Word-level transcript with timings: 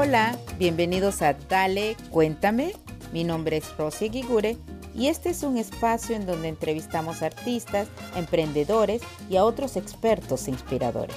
Hola, 0.00 0.38
bienvenidos 0.60 1.22
a 1.22 1.34
Dale, 1.34 1.96
cuéntame. 2.10 2.72
Mi 3.12 3.24
nombre 3.24 3.56
es 3.56 3.76
Rosy 3.76 4.08
Gigure 4.08 4.56
y 4.94 5.08
este 5.08 5.30
es 5.30 5.42
un 5.42 5.56
espacio 5.56 6.14
en 6.14 6.24
donde 6.24 6.46
entrevistamos 6.46 7.20
artistas, 7.20 7.88
emprendedores 8.14 9.02
y 9.28 9.38
a 9.38 9.44
otros 9.44 9.76
expertos 9.76 10.46
e 10.46 10.52
inspiradores. 10.52 11.16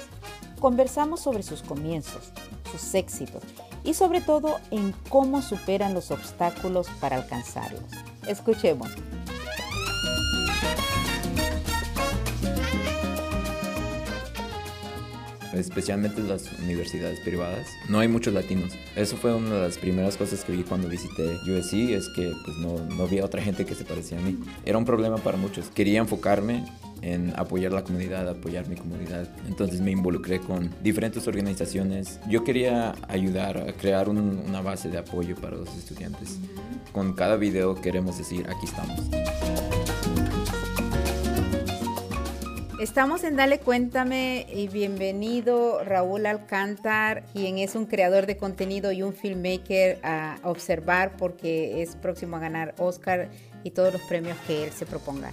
Conversamos 0.58 1.20
sobre 1.20 1.44
sus 1.44 1.62
comienzos, 1.62 2.32
sus 2.72 2.92
éxitos 2.94 3.44
y 3.84 3.94
sobre 3.94 4.20
todo 4.20 4.58
en 4.72 4.92
cómo 5.10 5.42
superan 5.42 5.94
los 5.94 6.10
obstáculos 6.10 6.88
para 7.00 7.14
alcanzarlos. 7.14 7.84
Escuchemos. 8.26 8.88
Especialmente 15.54 16.20
en 16.20 16.28
las 16.28 16.52
universidades 16.60 17.20
privadas, 17.20 17.66
no 17.88 18.00
hay 18.00 18.08
muchos 18.08 18.34
latinos. 18.34 18.72
Eso 18.96 19.16
fue 19.16 19.34
una 19.34 19.54
de 19.54 19.60
las 19.62 19.78
primeras 19.78 20.16
cosas 20.16 20.44
que 20.44 20.52
vi 20.52 20.62
cuando 20.62 20.88
visité 20.88 21.38
USC, 21.46 21.90
es 21.90 22.08
que 22.10 22.32
pues, 22.44 22.56
no, 22.58 22.78
no 22.96 23.04
había 23.04 23.24
otra 23.24 23.42
gente 23.42 23.64
que 23.64 23.74
se 23.74 23.84
parecía 23.84 24.18
a 24.18 24.22
mí. 24.22 24.38
Era 24.64 24.78
un 24.78 24.84
problema 24.84 25.16
para 25.18 25.36
muchos. 25.36 25.68
Quería 25.70 26.00
enfocarme 26.00 26.64
en 27.02 27.32
apoyar 27.36 27.72
la 27.72 27.82
comunidad, 27.82 28.28
apoyar 28.28 28.68
mi 28.68 28.76
comunidad. 28.76 29.28
Entonces 29.46 29.80
me 29.80 29.90
involucré 29.90 30.40
con 30.40 30.70
diferentes 30.82 31.26
organizaciones. 31.26 32.20
Yo 32.28 32.44
quería 32.44 32.94
ayudar 33.08 33.58
a 33.58 33.72
crear 33.72 34.08
una 34.08 34.62
base 34.62 34.88
de 34.88 34.98
apoyo 34.98 35.34
para 35.36 35.56
los 35.56 35.68
estudiantes. 35.76 36.38
Con 36.92 37.14
cada 37.14 37.36
video 37.36 37.74
queremos 37.74 38.18
decir, 38.18 38.46
aquí 38.48 38.66
estamos. 38.66 40.21
Estamos 42.82 43.22
en 43.22 43.36
Dale 43.36 43.60
Cuéntame 43.60 44.44
y 44.52 44.66
bienvenido 44.66 45.84
Raúl 45.84 46.26
Alcántar, 46.26 47.22
quien 47.32 47.58
es 47.58 47.76
un 47.76 47.86
creador 47.86 48.26
de 48.26 48.36
contenido 48.36 48.90
y 48.90 49.04
un 49.04 49.14
filmmaker 49.14 50.00
a 50.02 50.40
observar 50.42 51.16
porque 51.16 51.80
es 51.80 51.94
próximo 51.94 52.38
a 52.38 52.40
ganar 52.40 52.74
Oscar 52.78 53.30
y 53.62 53.70
todos 53.70 53.92
los 53.92 54.02
premios 54.02 54.36
que 54.48 54.64
él 54.64 54.72
se 54.72 54.84
proponga. 54.84 55.32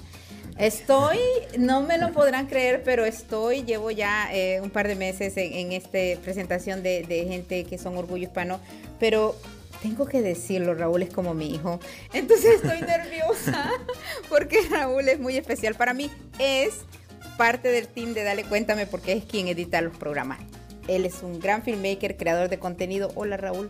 Estoy, 0.60 1.18
no 1.58 1.82
me 1.82 1.98
lo 1.98 2.12
podrán 2.14 2.46
creer, 2.46 2.84
pero 2.84 3.04
estoy, 3.04 3.64
llevo 3.64 3.90
ya 3.90 4.30
eh, 4.32 4.62
un 4.62 4.70
par 4.70 4.88
de 4.88 4.94
meses 4.94 5.34
en, 5.36 5.72
esta 5.72 6.22
presentación 6.22 6.84
de, 6.84 7.02
de 7.02 7.26
gente 7.26 7.64
que 7.64 7.80
son 7.80 7.98
orgullo 7.98 8.26
hispano, 8.26 8.60
pero 9.00 9.36
tengo 9.82 10.06
que 10.06 10.22
decirlo, 10.22 10.76
Raúl 10.76 11.02
es 11.02 11.12
como 11.12 11.34
mi 11.34 11.56
hijo. 11.56 11.80
Entonces 12.14 12.62
estoy 12.62 12.82
nerviosa 12.88 13.72
porque 14.30 14.62
Raúl 14.70 15.10
es 15.10 15.20
muy 15.20 15.36
especial 15.36 15.74
para 15.74 15.96
mí. 15.96 16.12
Es 16.38 16.82
parte 17.40 17.72
del 17.72 17.88
team 17.88 18.14
de 18.14 18.24
Dale 18.24 18.44
Cuéntame 18.44 18.86
porque 18.86 19.14
es 19.14 19.24
quien 19.24 19.48
edita 19.48 19.80
los 19.80 19.96
programas. 19.96 20.40
Él 20.90 21.06
es 21.06 21.24
un 21.24 21.40
gran 21.40 21.64
filmmaker, 21.64 22.18
creador 22.18 22.50
de 22.50 22.60
contenido. 22.60 23.14
Hola 23.16 23.38
Raúl. 23.38 23.70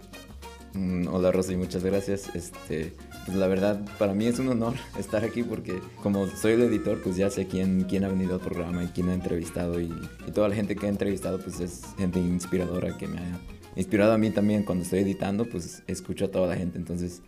Mm, 0.74 1.08
hola 1.08 1.32
Rosy, 1.32 1.56
muchas 1.56 1.84
gracias. 1.84 2.34
Este, 2.34 2.94
pues 3.28 3.38
la 3.38 3.46
verdad, 3.46 3.80
para 4.00 4.16
mí 4.16 4.26
es 4.26 4.40
un 4.40 4.48
honor 4.48 4.74
estar 5.00 5.24
aquí 5.24 5.44
porque 5.44 5.80
como 6.02 6.26
soy 6.26 6.54
el 6.54 6.64
editor, 6.64 7.00
pues 7.04 7.16
ya 7.16 7.30
sé 7.30 7.46
quién, 7.46 7.84
quién 7.84 8.06
ha 8.06 8.08
venido 8.08 8.34
al 8.34 8.42
programa 8.42 8.84
y 8.84 8.88
quién 8.88 9.10
ha 9.10 9.14
entrevistado 9.14 9.80
y, 9.80 9.94
y 10.28 10.32
toda 10.32 10.50
la 10.50 10.56
gente 10.56 10.76
que 10.76 10.88
ha 10.88 10.90
entrevistado 10.90 11.40
pues 11.40 11.60
es 11.60 11.84
gente 11.96 12.18
inspiradora 12.18 12.98
que 12.98 13.08
me 13.08 13.20
ha 13.20 13.40
inspirado 13.76 14.14
a 14.14 14.18
mí 14.18 14.32
también 14.32 14.64
cuando 14.64 14.84
estoy 14.84 15.02
editando, 15.02 15.48
pues 15.48 15.84
escucho 15.86 16.26
a 16.26 16.32
toda 16.32 16.48
la 16.48 16.56
gente, 16.56 16.80
entonces 16.80 17.22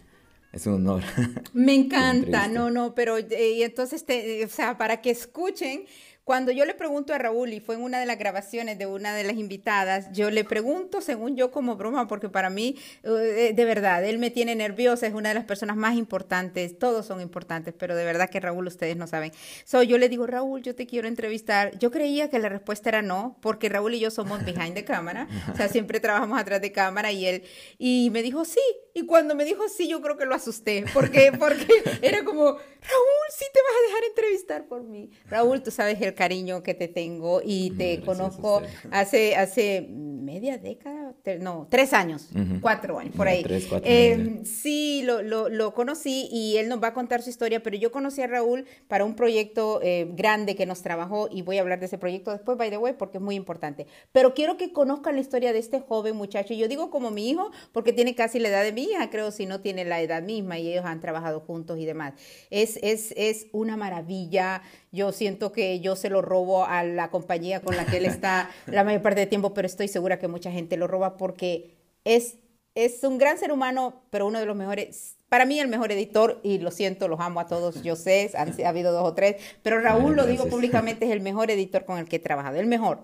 es 0.51 0.67
un 0.67 0.73
honor. 0.73 1.03
Me 1.53 1.73
encanta, 1.73 2.47
no, 2.47 2.69
no, 2.69 2.93
pero 2.93 3.17
eh, 3.17 3.53
y 3.57 3.63
entonces, 3.63 4.05
te, 4.05 4.43
o 4.43 4.49
sea, 4.49 4.77
para 4.77 5.01
que 5.01 5.09
escuchen 5.09 5.85
cuando 6.31 6.53
yo 6.53 6.63
le 6.63 6.73
pregunto 6.73 7.13
a 7.13 7.17
Raúl, 7.17 7.51
y 7.51 7.59
fue 7.59 7.75
en 7.75 7.81
una 7.81 7.99
de 7.99 8.05
las 8.05 8.17
grabaciones 8.17 8.79
de 8.79 8.85
una 8.85 9.13
de 9.13 9.25
las 9.25 9.35
invitadas, 9.35 10.07
yo 10.13 10.31
le 10.31 10.45
pregunto, 10.45 11.01
según 11.01 11.35
yo 11.35 11.51
como 11.51 11.75
broma, 11.75 12.07
porque 12.07 12.29
para 12.29 12.49
mí, 12.49 12.77
eh, 13.03 13.51
de 13.53 13.65
verdad, 13.65 14.05
él 14.05 14.17
me 14.17 14.29
tiene 14.29 14.55
nerviosa, 14.55 15.07
es 15.07 15.13
una 15.13 15.27
de 15.27 15.35
las 15.35 15.43
personas 15.43 15.75
más 15.75 15.97
importantes, 15.97 16.79
todos 16.79 17.05
son 17.05 17.19
importantes, 17.19 17.73
pero 17.77 17.97
de 17.97 18.05
verdad 18.05 18.29
que 18.29 18.39
Raúl, 18.39 18.65
ustedes 18.65 18.95
no 18.95 19.07
saben. 19.07 19.33
So, 19.65 19.83
yo 19.83 19.97
le 19.97 20.07
digo, 20.07 20.25
Raúl, 20.25 20.61
yo 20.61 20.73
te 20.73 20.87
quiero 20.87 21.09
entrevistar. 21.09 21.77
Yo 21.79 21.91
creía 21.91 22.29
que 22.29 22.39
la 22.39 22.47
respuesta 22.47 22.87
era 22.87 23.01
no, 23.01 23.37
porque 23.41 23.67
Raúl 23.67 23.95
y 23.95 23.99
yo 23.99 24.09
somos 24.09 24.45
behind 24.45 24.73
the 24.73 24.85
camera, 24.85 25.27
o 25.51 25.57
sea, 25.57 25.67
siempre 25.67 25.99
trabajamos 25.99 26.39
atrás 26.39 26.61
de 26.61 26.71
cámara 26.71 27.11
y 27.11 27.25
él, 27.25 27.43
y 27.77 28.09
me 28.13 28.21
dijo 28.21 28.45
sí, 28.45 28.61
y 28.93 29.05
cuando 29.05 29.35
me 29.35 29.45
dijo 29.45 29.67
sí, 29.69 29.87
yo 29.87 30.01
creo 30.01 30.17
que 30.17 30.25
lo 30.25 30.35
asusté, 30.35 30.85
porque, 30.93 31.31
porque 31.39 31.67
era 32.01 32.23
como, 32.23 32.43
Raúl, 32.43 33.27
sí 33.29 33.45
te 33.53 33.59
vas 33.61 33.71
a 33.71 33.87
dejar 33.87 34.03
entrevistar 34.09 34.67
por 34.67 34.83
mí. 34.83 35.09
Raúl, 35.29 35.61
tú 35.61 35.71
sabes 35.71 36.01
el 36.01 36.13
cariño 36.13 36.63
que 36.63 36.73
te 36.73 36.87
tengo 36.87 37.41
y 37.43 37.71
te 37.71 38.01
conozco 38.01 38.61
hace, 38.91 39.35
hace 39.35 39.87
media 39.89 40.57
década, 40.57 41.13
no, 41.39 41.67
tres 41.69 41.93
años, 41.93 42.29
cuatro 42.61 42.99
años, 42.99 43.15
por 43.15 43.27
ahí. 43.27 43.45
Em, 43.83 44.45
sí, 44.45 45.01
lo, 45.03 45.21
lo, 45.21 45.49
lo, 45.49 45.73
conocí 45.73 46.27
y 46.31 46.57
él 46.57 46.69
nos 46.69 46.81
va 46.81 46.87
a 46.87 46.93
contar 46.93 47.21
su 47.21 47.29
historia, 47.29 47.61
pero 47.61 47.77
yo 47.77 47.91
conocí 47.91 48.21
a 48.21 48.27
Raúl 48.27 48.65
para 48.87 49.05
un 49.05 49.15
proyecto 49.15 49.79
eh, 49.83 50.07
grande 50.13 50.55
que 50.55 50.65
nos 50.65 50.81
trabajó 50.81 51.29
y 51.31 51.41
voy 51.41 51.57
a 51.57 51.61
hablar 51.61 51.79
de 51.79 51.85
ese 51.85 51.97
proyecto 51.97 52.31
después, 52.31 52.57
by 52.57 52.69
the 52.69 52.77
way, 52.77 52.93
porque 52.93 53.17
es 53.17 53.23
muy 53.23 53.35
importante. 53.35 53.87
Pero 54.11 54.33
quiero 54.33 54.57
que 54.57 54.71
conozcan 54.71 55.15
la 55.15 55.21
historia 55.21 55.53
de 55.53 55.59
este 55.59 55.79
joven 55.79 56.15
muchacho. 56.15 56.53
Yo 56.53 56.67
digo 56.67 56.89
como 56.89 57.11
mi 57.11 57.29
hijo, 57.29 57.51
porque 57.71 57.93
tiene 57.93 58.15
casi 58.15 58.39
la 58.39 58.49
edad 58.49 58.63
de 58.63 58.71
mi 58.71 58.80
hija, 58.81 59.09
creo, 59.09 59.31
si 59.31 59.45
no 59.45 59.61
tiene 59.61 59.85
la 59.85 60.01
edad 60.01 60.21
misma 60.21 60.59
y 60.59 60.71
ellos 60.71 60.85
han 60.85 60.99
trabajado 60.99 61.39
juntos 61.39 61.79
y 61.79 61.85
demás. 61.85 62.13
Es, 62.49 62.77
es, 62.81 63.13
es 63.17 63.47
una 63.51 63.77
maravilla. 63.77 64.61
Yo 64.91 65.11
siento 65.11 65.51
que 65.51 65.79
yo 65.79 65.95
se 65.95 66.09
lo 66.09 66.21
robo 66.21 66.65
a 66.65 66.83
la 66.83 67.09
compañía 67.09 67.61
con 67.61 67.77
la 67.77 67.85
que 67.85 67.97
él 67.97 68.05
está 68.05 68.49
la 68.65 68.83
mayor 68.83 69.01
parte 69.01 69.21
del 69.21 69.29
tiempo, 69.29 69.53
pero 69.53 69.65
estoy 69.65 69.87
segura 69.87 70.19
que 70.19 70.27
mucha 70.27 70.51
gente 70.51 70.77
lo 70.77 70.87
roba 70.87 71.17
porque 71.17 71.75
es, 72.03 72.37
es 72.75 73.03
un 73.03 73.17
gran 73.17 73.37
ser 73.37 73.51
humano, 73.51 74.01
pero 74.09 74.27
uno 74.27 74.39
de 74.39 74.45
los 74.45 74.55
mejores, 74.55 75.17
para 75.29 75.45
mí 75.45 75.59
el 75.59 75.67
mejor 75.67 75.91
editor, 75.91 76.39
y 76.43 76.57
lo 76.59 76.71
siento, 76.71 77.07
los 77.07 77.19
amo 77.19 77.39
a 77.39 77.47
todos, 77.47 77.83
yo 77.83 77.95
sé, 77.95 78.31
han, 78.35 78.53
ha 78.63 78.69
habido 78.69 78.91
dos 78.91 79.07
o 79.07 79.13
tres, 79.13 79.37
pero 79.61 79.79
Raúl, 79.79 80.15
lo 80.15 80.25
digo 80.25 80.47
públicamente, 80.47 81.05
es 81.05 81.11
el 81.11 81.21
mejor 81.21 81.51
editor 81.51 81.85
con 81.85 81.99
el 81.99 82.07
que 82.07 82.17
he 82.17 82.19
trabajado, 82.19 82.57
el 82.59 82.67
mejor. 82.67 82.99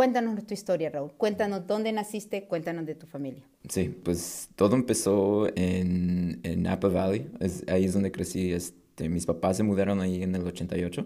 Cuéntanos 0.00 0.46
tu 0.46 0.54
historia, 0.54 0.88
Raúl. 0.88 1.12
Cuéntanos 1.18 1.66
dónde 1.66 1.92
naciste, 1.92 2.44
cuéntanos 2.44 2.86
de 2.86 2.94
tu 2.94 3.06
familia. 3.06 3.42
Sí, 3.68 3.94
pues 4.02 4.48
todo 4.56 4.74
empezó 4.74 5.48
en, 5.54 6.40
en 6.42 6.62
Napa 6.62 6.88
Valley. 6.88 7.28
ahí 7.66 7.84
es 7.84 7.92
donde 7.92 8.10
crecí. 8.10 8.50
Este, 8.50 9.10
mis 9.10 9.26
papás 9.26 9.58
se 9.58 9.62
mudaron 9.62 10.00
ahí 10.00 10.22
en 10.22 10.34
el 10.34 10.46
88, 10.46 11.04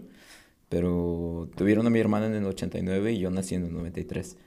pero 0.69 1.49
tuvieron 1.57 1.85
a 1.85 1.89
mi 1.89 1.99
hermana 1.99 2.27
en 2.27 2.35
el 2.35 2.45
89 2.45 3.11
y 3.11 3.19
yo 3.19 3.29
nací 3.31 3.55
en 3.55 3.65
el 3.65 3.73
93. 3.73 4.37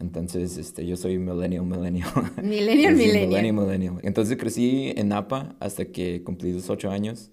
Entonces, 0.00 0.56
este, 0.56 0.84
yo 0.84 0.96
soy 0.96 1.16
millennial, 1.18 1.64
millennial. 1.64 2.10
Millennial, 2.42 2.94
millennial. 2.96 3.28
Millennial, 3.28 3.54
millennial. 3.54 4.00
Entonces 4.02 4.36
crecí 4.36 4.92
en 4.96 5.10
Napa 5.10 5.54
hasta 5.60 5.84
que 5.84 6.24
cumplí 6.24 6.52
los 6.52 6.68
8 6.68 6.90
años 6.90 7.30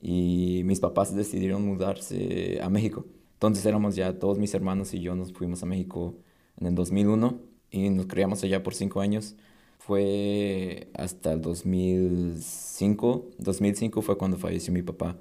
y 0.00 0.62
mis 0.66 0.78
papás 0.78 1.16
decidieron 1.16 1.66
mudarse 1.66 2.60
a 2.62 2.68
México. 2.68 3.06
Entonces 3.46 3.66
éramos 3.66 3.96
ya 3.96 4.18
todos 4.18 4.38
mis 4.38 4.54
hermanos 4.54 4.92
y 4.94 5.00
yo 5.00 5.14
nos 5.14 5.32
fuimos 5.32 5.62
a 5.62 5.66
México 5.66 6.14
en 6.60 6.66
el 6.66 6.74
2001 6.74 7.38
y 7.70 7.90
nos 7.90 8.06
criamos 8.06 8.42
allá 8.42 8.62
por 8.62 8.74
cinco 8.74 9.00
años. 9.00 9.36
Fue 9.78 10.88
hasta 10.94 11.32
el 11.32 11.42
2005. 11.42 13.30
2005 13.38 14.02
fue 14.02 14.18
cuando 14.18 14.36
falleció 14.36 14.72
mi 14.72 14.82
papá. 14.82 15.16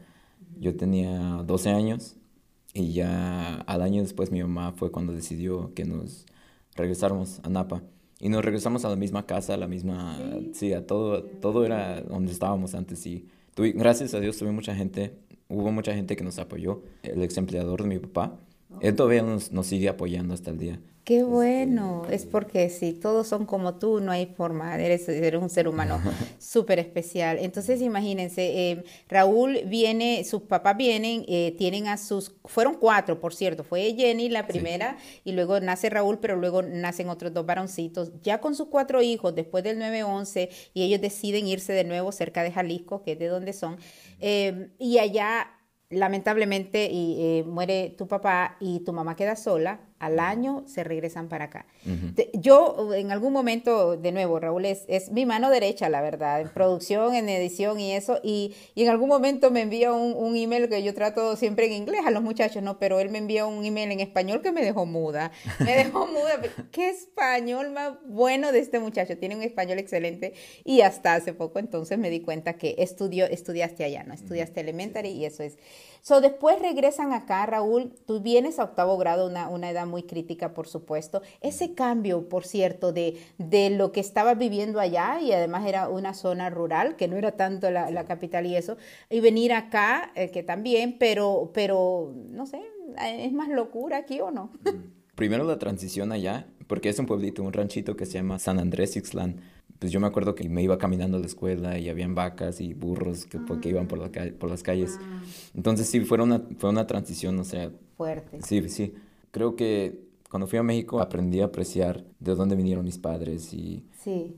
Yo 0.60 0.76
tenía 0.76 1.44
12 1.46 1.70
años 1.70 2.16
y 2.74 2.94
ya 2.94 3.56
al 3.62 3.82
año 3.82 4.02
después 4.02 4.32
mi 4.32 4.42
mamá 4.42 4.74
fue 4.74 4.92
cuando 4.92 5.14
decidió 5.14 5.74
que 5.74 5.86
nos 5.86 6.26
regresáramos 6.76 7.40
a 7.44 7.50
Napa. 7.50 7.84
Y 8.20 8.30
nos 8.30 8.44
regresamos 8.44 8.86
a 8.86 8.90
la 8.90 8.96
misma 8.96 9.26
casa, 9.26 9.54
a 9.56 9.58
la 9.58 9.68
misma... 9.68 10.18
Sí, 10.54 10.74
a 10.74 10.88
todo, 10.88 11.24
todo 11.24 11.66
era 11.66 12.02
donde 12.02 12.32
estábamos 12.32 12.74
antes 12.74 13.06
y 13.06 13.28
gracias 13.56 14.14
a 14.14 14.20
Dios 14.20 14.38
tuve 14.38 14.52
mucha 14.52 14.76
gente 14.76 15.14
hubo 15.48 15.72
mucha 15.72 15.94
gente 15.94 16.16
que 16.16 16.24
nos 16.24 16.40
apoyó. 16.40 16.82
El 17.04 17.24
ex 17.24 17.38
empleador 17.38 17.84
de 17.84 17.90
mi 17.90 18.00
papá, 18.00 18.38
él 18.82 18.96
todavía 18.96 19.22
nos, 19.22 19.52
nos 19.52 19.68
sigue 19.68 19.90
apoyando 19.90 20.34
hasta 20.34 20.52
el 20.52 20.58
día. 20.58 20.80
Qué 21.06 21.22
bueno, 21.22 22.08
es 22.10 22.26
porque 22.26 22.68
si 22.72 22.92
todos 22.92 23.28
son 23.28 23.46
como 23.46 23.76
tú, 23.76 24.00
no 24.00 24.12
hay 24.12 24.26
forma, 24.26 24.74
eres, 24.76 25.08
eres 25.08 25.40
un 25.40 25.52
ser 25.52 25.68
humano 25.68 26.02
súper 26.40 26.80
especial. 26.80 27.38
Entonces 27.40 27.80
imagínense, 27.84 28.72
eh, 28.72 28.84
Raúl 29.08 29.60
viene, 29.68 30.24
sus 30.24 30.42
papás 30.42 30.76
vienen, 30.76 31.24
eh, 31.28 31.54
tienen 31.60 31.88
a 31.88 31.98
sus, 31.98 32.34
fueron 32.46 32.74
cuatro, 32.74 33.20
por 33.20 33.36
cierto, 33.36 33.64
fue 33.64 33.94
Jenny 33.94 34.30
la 34.30 34.48
primera 34.48 34.98
y 35.24 35.34
luego 35.34 35.60
nace 35.60 35.92
Raúl, 35.92 36.18
pero 36.18 36.38
luego 36.38 36.64
nacen 36.64 37.10
otros 37.10 37.32
dos 37.32 37.46
varoncitos, 37.46 38.12
ya 38.24 38.42
con 38.42 38.56
sus 38.56 38.70
cuatro 38.70 39.04
hijos 39.04 39.36
después 39.36 39.64
del 39.64 39.78
9-11 39.78 40.50
y 40.74 40.82
ellos 40.82 41.02
deciden 41.02 41.46
irse 41.46 41.72
de 41.74 41.84
nuevo 41.84 42.12
cerca 42.12 42.42
de 42.42 42.52
Jalisco, 42.52 43.04
que 43.04 43.12
es 43.12 43.20
de 43.20 43.28
donde 43.28 43.54
son, 43.54 43.78
eh, 44.22 44.70
y 44.80 44.98
allá 44.98 45.52
lamentablemente 45.90 46.90
y, 46.92 47.44
muere 47.46 47.96
tu 47.98 48.08
papá 48.08 48.58
y 48.60 48.82
tu 48.82 48.94
mamá 48.94 49.16
queda 49.16 49.36
sola 49.36 49.80
al 50.00 50.20
año 50.20 50.64
se 50.68 50.84
regresan 50.84 51.30
para 51.30 51.46
acá. 51.46 51.66
Yo 52.34 52.94
en 52.94 53.12
algún 53.12 53.32
momento, 53.32 53.96
de 53.96 54.12
nuevo, 54.12 54.40
Raúl 54.40 54.66
es, 54.66 54.84
es, 54.88 55.12
mi 55.12 55.26
mano 55.26 55.50
derecha, 55.50 55.88
la 55.88 56.02
verdad, 56.02 56.42
en 56.42 56.50
producción, 56.50 57.16
en 57.16 57.30
edición 57.30 57.80
y 57.80 57.94
eso, 57.94 58.20
y, 58.24 58.54
y 58.74 58.84
en 58.84 58.90
algún 58.90 59.08
momento 59.08 59.52
me 59.52 59.62
envía 59.62 59.94
un, 59.94 60.14
un, 60.14 60.36
email 60.36 60.68
que 60.68 60.84
yo 60.84 60.94
trato 60.94 61.36
siempre 61.36 61.68
en 61.68 61.74
inglés 61.74 62.02
a 62.06 62.12
los 62.12 62.24
muchachos, 62.24 62.62
¿no? 62.62 62.78
Pero 62.80 63.00
él 63.00 63.10
me 63.10 63.20
envía 63.20 63.46
un 63.46 63.64
email 63.64 63.92
en 63.92 64.00
español 64.00 64.42
que 64.42 64.52
me 64.52 64.64
dejó 64.64 64.86
muda. 64.86 65.32
Me 65.60 65.76
dejó 65.76 66.08
muda. 66.12 66.42
¿Qué 66.72 66.90
español 66.90 67.72
más 67.72 67.94
bueno 68.06 68.52
de 68.52 68.60
este 68.60 68.80
muchacho? 68.80 69.18
Tiene 69.18 69.36
un 69.36 69.44
español 69.44 69.80
excelente 69.80 70.34
y 70.64 70.82
hasta 70.82 71.14
hace 71.14 71.34
poco 71.34 71.60
entonces 71.60 71.98
me 71.98 72.10
di 72.10 72.22
cuenta 72.22 72.54
que 72.54 72.76
estudió, 72.80 73.26
estudiaste 73.26 73.84
allá, 73.84 74.04
¿no? 74.04 74.14
Estudiaste 74.14 74.60
elementary 74.60 75.10
y 75.10 75.26
eso 75.26 75.44
es 75.44 75.58
So, 76.08 76.22
después 76.22 76.60
regresan 76.60 77.14
acá, 77.14 77.44
Raúl, 77.48 77.92
tú 78.06 78.22
vienes 78.22 78.60
a 78.60 78.66
octavo 78.66 78.96
grado, 78.96 79.26
una, 79.26 79.50
una 79.50 79.72
edad 79.72 79.88
muy 79.88 80.04
crítica, 80.04 80.54
por 80.54 80.68
supuesto. 80.68 81.24
Ese 81.42 81.74
cambio, 81.74 82.30
por 82.30 82.46
cierto, 82.46 82.94
de, 82.94 83.18
de 83.40 83.72
lo 83.72 83.92
que 83.92 84.02
estabas 84.02 84.38
viviendo 84.38 84.80
allá, 84.80 85.20
y 85.20 85.32
además 85.32 85.66
era 85.66 85.90
una 85.90 86.14
zona 86.14 86.52
rural, 86.52 86.96
que 86.96 87.08
no 87.08 87.18
era 87.18 87.32
tanto 87.32 87.72
la, 87.72 87.90
la 87.90 88.06
capital 88.06 88.46
y 88.46 88.56
eso, 88.56 88.78
y 89.10 89.20
venir 89.20 89.52
acá, 89.52 90.12
eh, 90.14 90.30
que 90.30 90.44
también, 90.44 90.98
pero, 91.00 91.50
pero, 91.56 92.14
no 92.30 92.46
sé, 92.46 92.62
¿es 93.02 93.34
más 93.34 93.50
locura 93.50 93.98
aquí 93.98 94.22
o 94.22 94.30
no? 94.30 94.52
Primero 95.16 95.44
la 95.44 95.58
transición 95.58 96.12
allá, 96.12 96.46
porque 96.68 96.90
es 96.90 97.00
un 97.00 97.08
pueblito, 97.08 97.42
un 97.42 97.52
ranchito 97.52 97.96
que 97.96 98.06
se 98.06 98.14
llama 98.14 98.38
San 98.38 98.60
Andrés 98.60 98.96
Ixtlán 98.96 99.42
pues 99.80 99.92
yo 99.92 100.00
me 100.00 100.08
acuerdo 100.08 100.36
que 100.36 100.48
me 100.48 100.64
iba 100.64 100.78
caminando 100.78 101.18
a 101.18 101.20
la 101.20 101.26
escuela 101.26 101.78
y 101.78 101.90
habían 101.90 102.16
vacas 102.16 102.62
y 102.62 102.74
burros 102.74 103.26
que, 103.26 103.40
que 103.62 103.70
iban 103.70 103.88
por, 103.88 104.00
la 104.00 104.10
por 104.38 104.50
las 104.50 104.64
calles. 104.64 104.98
Ah. 105.02 105.24
Entonces 105.54 105.88
sí, 105.88 106.02
fue 106.02 106.22
una, 106.22 106.42
fue 106.58 106.70
una 106.70 106.88
transición, 106.88 107.40
o 107.40 107.44
sea... 107.44 107.72
Fuerte. 107.98 108.42
Sí, 108.42 108.68
sí. 108.70 108.94
Creo 109.32 109.56
que 109.56 110.06
cuando 110.30 110.48
fui 110.48 110.60
a 110.60 110.64
México 110.64 111.00
aprendí 111.00 111.42
a 111.42 111.46
apreciar 111.46 112.04
de 112.20 112.36
dónde 112.36 112.56
vinieron 112.56 112.86
mis 112.86 112.98
padres 112.98 113.54
y... 113.54 113.84
Sí 114.04 114.36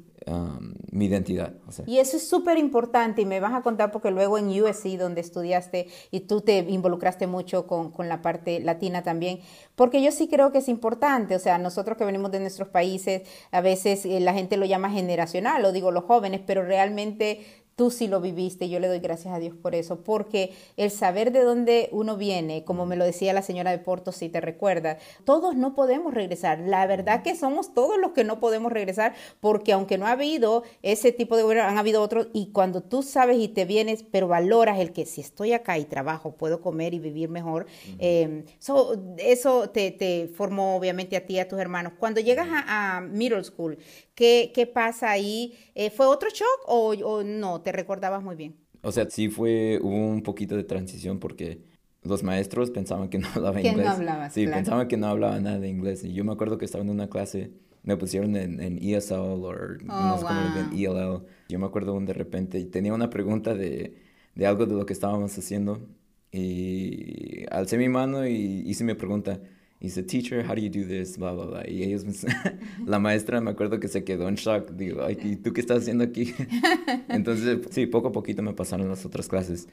mi 0.91 1.05
identidad. 1.05 1.53
Y 1.85 1.99
eso 1.99 2.17
es 2.17 2.27
súper 2.27 2.57
importante 2.57 3.21
y 3.21 3.25
me 3.25 3.39
vas 3.39 3.53
a 3.53 3.61
contar 3.61 3.91
porque 3.91 4.11
luego 4.11 4.37
en 4.37 4.49
USC, 4.49 4.97
donde 4.97 5.21
estudiaste 5.21 5.87
y 6.11 6.21
tú 6.21 6.41
te 6.41 6.59
involucraste 6.59 7.27
mucho 7.27 7.67
con, 7.67 7.91
con, 7.91 8.09
la 8.09 8.21
parte 8.21 8.59
latina 8.59 9.03
también, 9.03 9.39
porque 9.75 10.01
yo 10.01 10.11
sí 10.11 10.27
creo 10.27 10.51
que 10.51 10.59
es 10.59 10.69
importante, 10.69 11.35
o 11.35 11.39
sea, 11.39 11.57
nosotros 11.57 11.97
que 11.97 12.05
venimos 12.05 12.31
de 12.31 12.39
nuestros 12.39 12.69
países, 12.69 13.23
a 13.51 13.61
veces 13.61 14.05
eh, 14.05 14.19
la 14.19 14.33
gente 14.33 14.57
lo 14.57 14.65
llama 14.65 14.89
generacional, 14.89 15.61
lo 15.61 15.71
digo 15.71 15.91
los 15.91 16.03
jóvenes, 16.03 16.41
pero 16.45 16.63
realmente 16.63 17.45
tú 17.77 17.91
sí 17.91 18.07
lo 18.07 18.19
viviste, 18.19 18.69
yo 18.69 18.79
le 18.79 18.87
doy 18.87 18.99
gracias 18.99 19.33
a 19.35 19.39
Dios 19.39 19.55
por 19.55 19.75
eso, 19.75 20.01
porque 20.03 20.51
el 20.77 20.89
saber 20.89 21.31
de 21.31 21.43
dónde 21.43 21.89
uno 21.91 22.17
viene, 22.17 22.65
como 22.65 22.87
me 22.87 22.95
lo 22.95 23.05
decía 23.05 23.33
la 23.33 23.43
señora 23.43 23.69
de 23.69 23.77
Porto, 23.77 24.11
si 24.11 24.29
te 24.29 24.41
recuerdas, 24.41 24.97
todos 25.25 25.55
no 25.55 25.75
podemos 25.75 26.15
regresar. 26.15 26.59
La 26.59 26.87
verdad 26.87 27.21
que 27.21 27.35
somos 27.35 27.75
todos 27.75 27.99
los 27.99 28.13
que 28.13 28.23
no 28.23 28.39
podemos 28.39 28.71
regresar, 28.71 29.13
porque 29.39 29.73
aunque 29.73 29.99
no 29.99 30.07
ha 30.07 30.13
habido 30.13 30.63
ese 30.81 31.11
tipo 31.11 31.37
de 31.37 31.43
gobierno, 31.43 31.69
han 31.69 31.77
habido 31.77 32.01
otros, 32.01 32.29
y 32.33 32.51
cuando 32.51 32.81
tú 32.81 33.03
sabes 33.03 33.37
y 33.37 33.47
te 33.47 33.65
vienes, 33.65 34.03
pero 34.03 34.27
valoras 34.27 34.79
el 34.79 34.91
que 34.91 35.05
si 35.05 35.21
estoy 35.21 35.53
acá 35.53 35.77
y 35.77 35.85
trabajo, 35.85 36.31
puedo 36.31 36.61
comer 36.61 36.95
y 36.95 36.99
vivir 36.99 37.29
mejor, 37.29 37.67
em, 37.99 38.43
eso 39.19 39.69
te, 39.69 40.31
formó 40.35 40.77
obviamente 40.77 41.15
a 41.15 41.27
ti 41.27 41.35
y 41.35 41.39
a 41.39 41.47
tus 41.47 41.59
hermanos. 41.59 41.93
Cuando 41.99 42.21
llegas 42.21 42.47
a, 42.49 43.01
middle 43.01 43.43
school, 43.43 43.77
¿qué, 44.17 44.51
qué 44.55 44.67
pasa 44.67 45.11
ahí? 45.11 45.57
Eh, 45.75 45.91
¿Fue 45.91 46.07
otro 46.07 46.29
shock 46.29 46.59
o, 46.67 46.89
o 46.91 47.23
no? 47.23 47.61
te 47.61 47.71
recordabas 47.71 48.23
muy 48.23 48.35
bien. 48.35 48.57
O 48.81 48.91
sea, 48.91 49.09
sí 49.09 49.29
fue, 49.29 49.79
hubo 49.81 49.95
un 49.95 50.23
poquito 50.23 50.55
de 50.55 50.63
transición 50.63 51.19
porque 51.19 51.63
los 52.03 52.23
maestros 52.23 52.71
pensaban 52.71 53.09
que 53.09 53.19
no 53.19 53.27
hablaba 53.35 53.61
inglés. 53.61 53.75
Que 53.75 53.83
no 53.83 53.89
hablabas, 53.89 54.33
Sí, 54.33 54.47
pensaban 54.47 54.87
que 54.87 54.97
no 54.97 55.07
hablaba 55.07 55.39
nada 55.39 55.59
de 55.59 55.69
inglés. 55.69 56.03
Y 56.03 56.13
yo 56.13 56.23
me 56.23 56.33
acuerdo 56.33 56.57
que 56.57 56.65
estaba 56.65 56.83
en 56.83 56.89
una 56.91 57.09
clase, 57.09 57.51
me 57.83 57.97
pusieron 57.97 58.35
en, 58.35 58.61
en 58.61 58.77
ESL 58.81 59.19
o 59.89 60.03
no 60.03 60.17
sé 60.17 60.25
cómo 60.25 60.41
en 60.41 60.55
ELL. 60.55 61.21
Yo 61.49 61.59
me 61.59 61.65
acuerdo 61.65 61.99
de 61.99 62.13
repente 62.13 62.63
tenía 62.65 62.93
una 62.93 63.09
pregunta 63.09 63.53
de, 63.55 63.95
de 64.35 64.45
algo 64.47 64.65
de 64.65 64.75
lo 64.75 64.85
que 64.85 64.93
estábamos 64.93 65.37
haciendo 65.37 65.87
y 66.31 67.45
alcé 67.51 67.77
mi 67.77 67.89
mano 67.89 68.27
y 68.27 68.63
hice 68.65 68.83
mi 68.83 68.93
pregunta 68.93 69.41
y 69.79 69.85
dice, 69.85 70.01
teacher, 70.03 70.43
how 70.43 70.55
do 70.55 70.61
you 70.61 70.69
do 70.69 70.87
this? 70.87 71.17
Bla, 71.17 71.33
bla, 71.33 71.45
bla. 71.45 71.69
Y 71.69 71.83
ellos, 71.83 72.03
la 72.85 72.97
maestra 72.97 73.41
me 73.41 73.51
acuerdo 73.51 73.79
que 73.79 73.87
se 73.87 74.03
quedó 74.03 74.27
en 74.27 74.35
shock. 74.35 74.71
Digo, 74.71 75.07
¿y 75.09 75.35
tú 75.35 75.53
qué 75.53 75.61
estás 75.61 75.79
haciendo 75.83 76.03
aquí? 76.03 76.33
Entonces, 77.09 77.59
sí, 77.69 77.85
poco 77.85 78.07
a 78.07 78.11
poquito 78.11 78.41
me 78.41 78.53
pasaron 78.53 78.89
las 78.89 79.05
otras 79.05 79.27
clases 79.27 79.67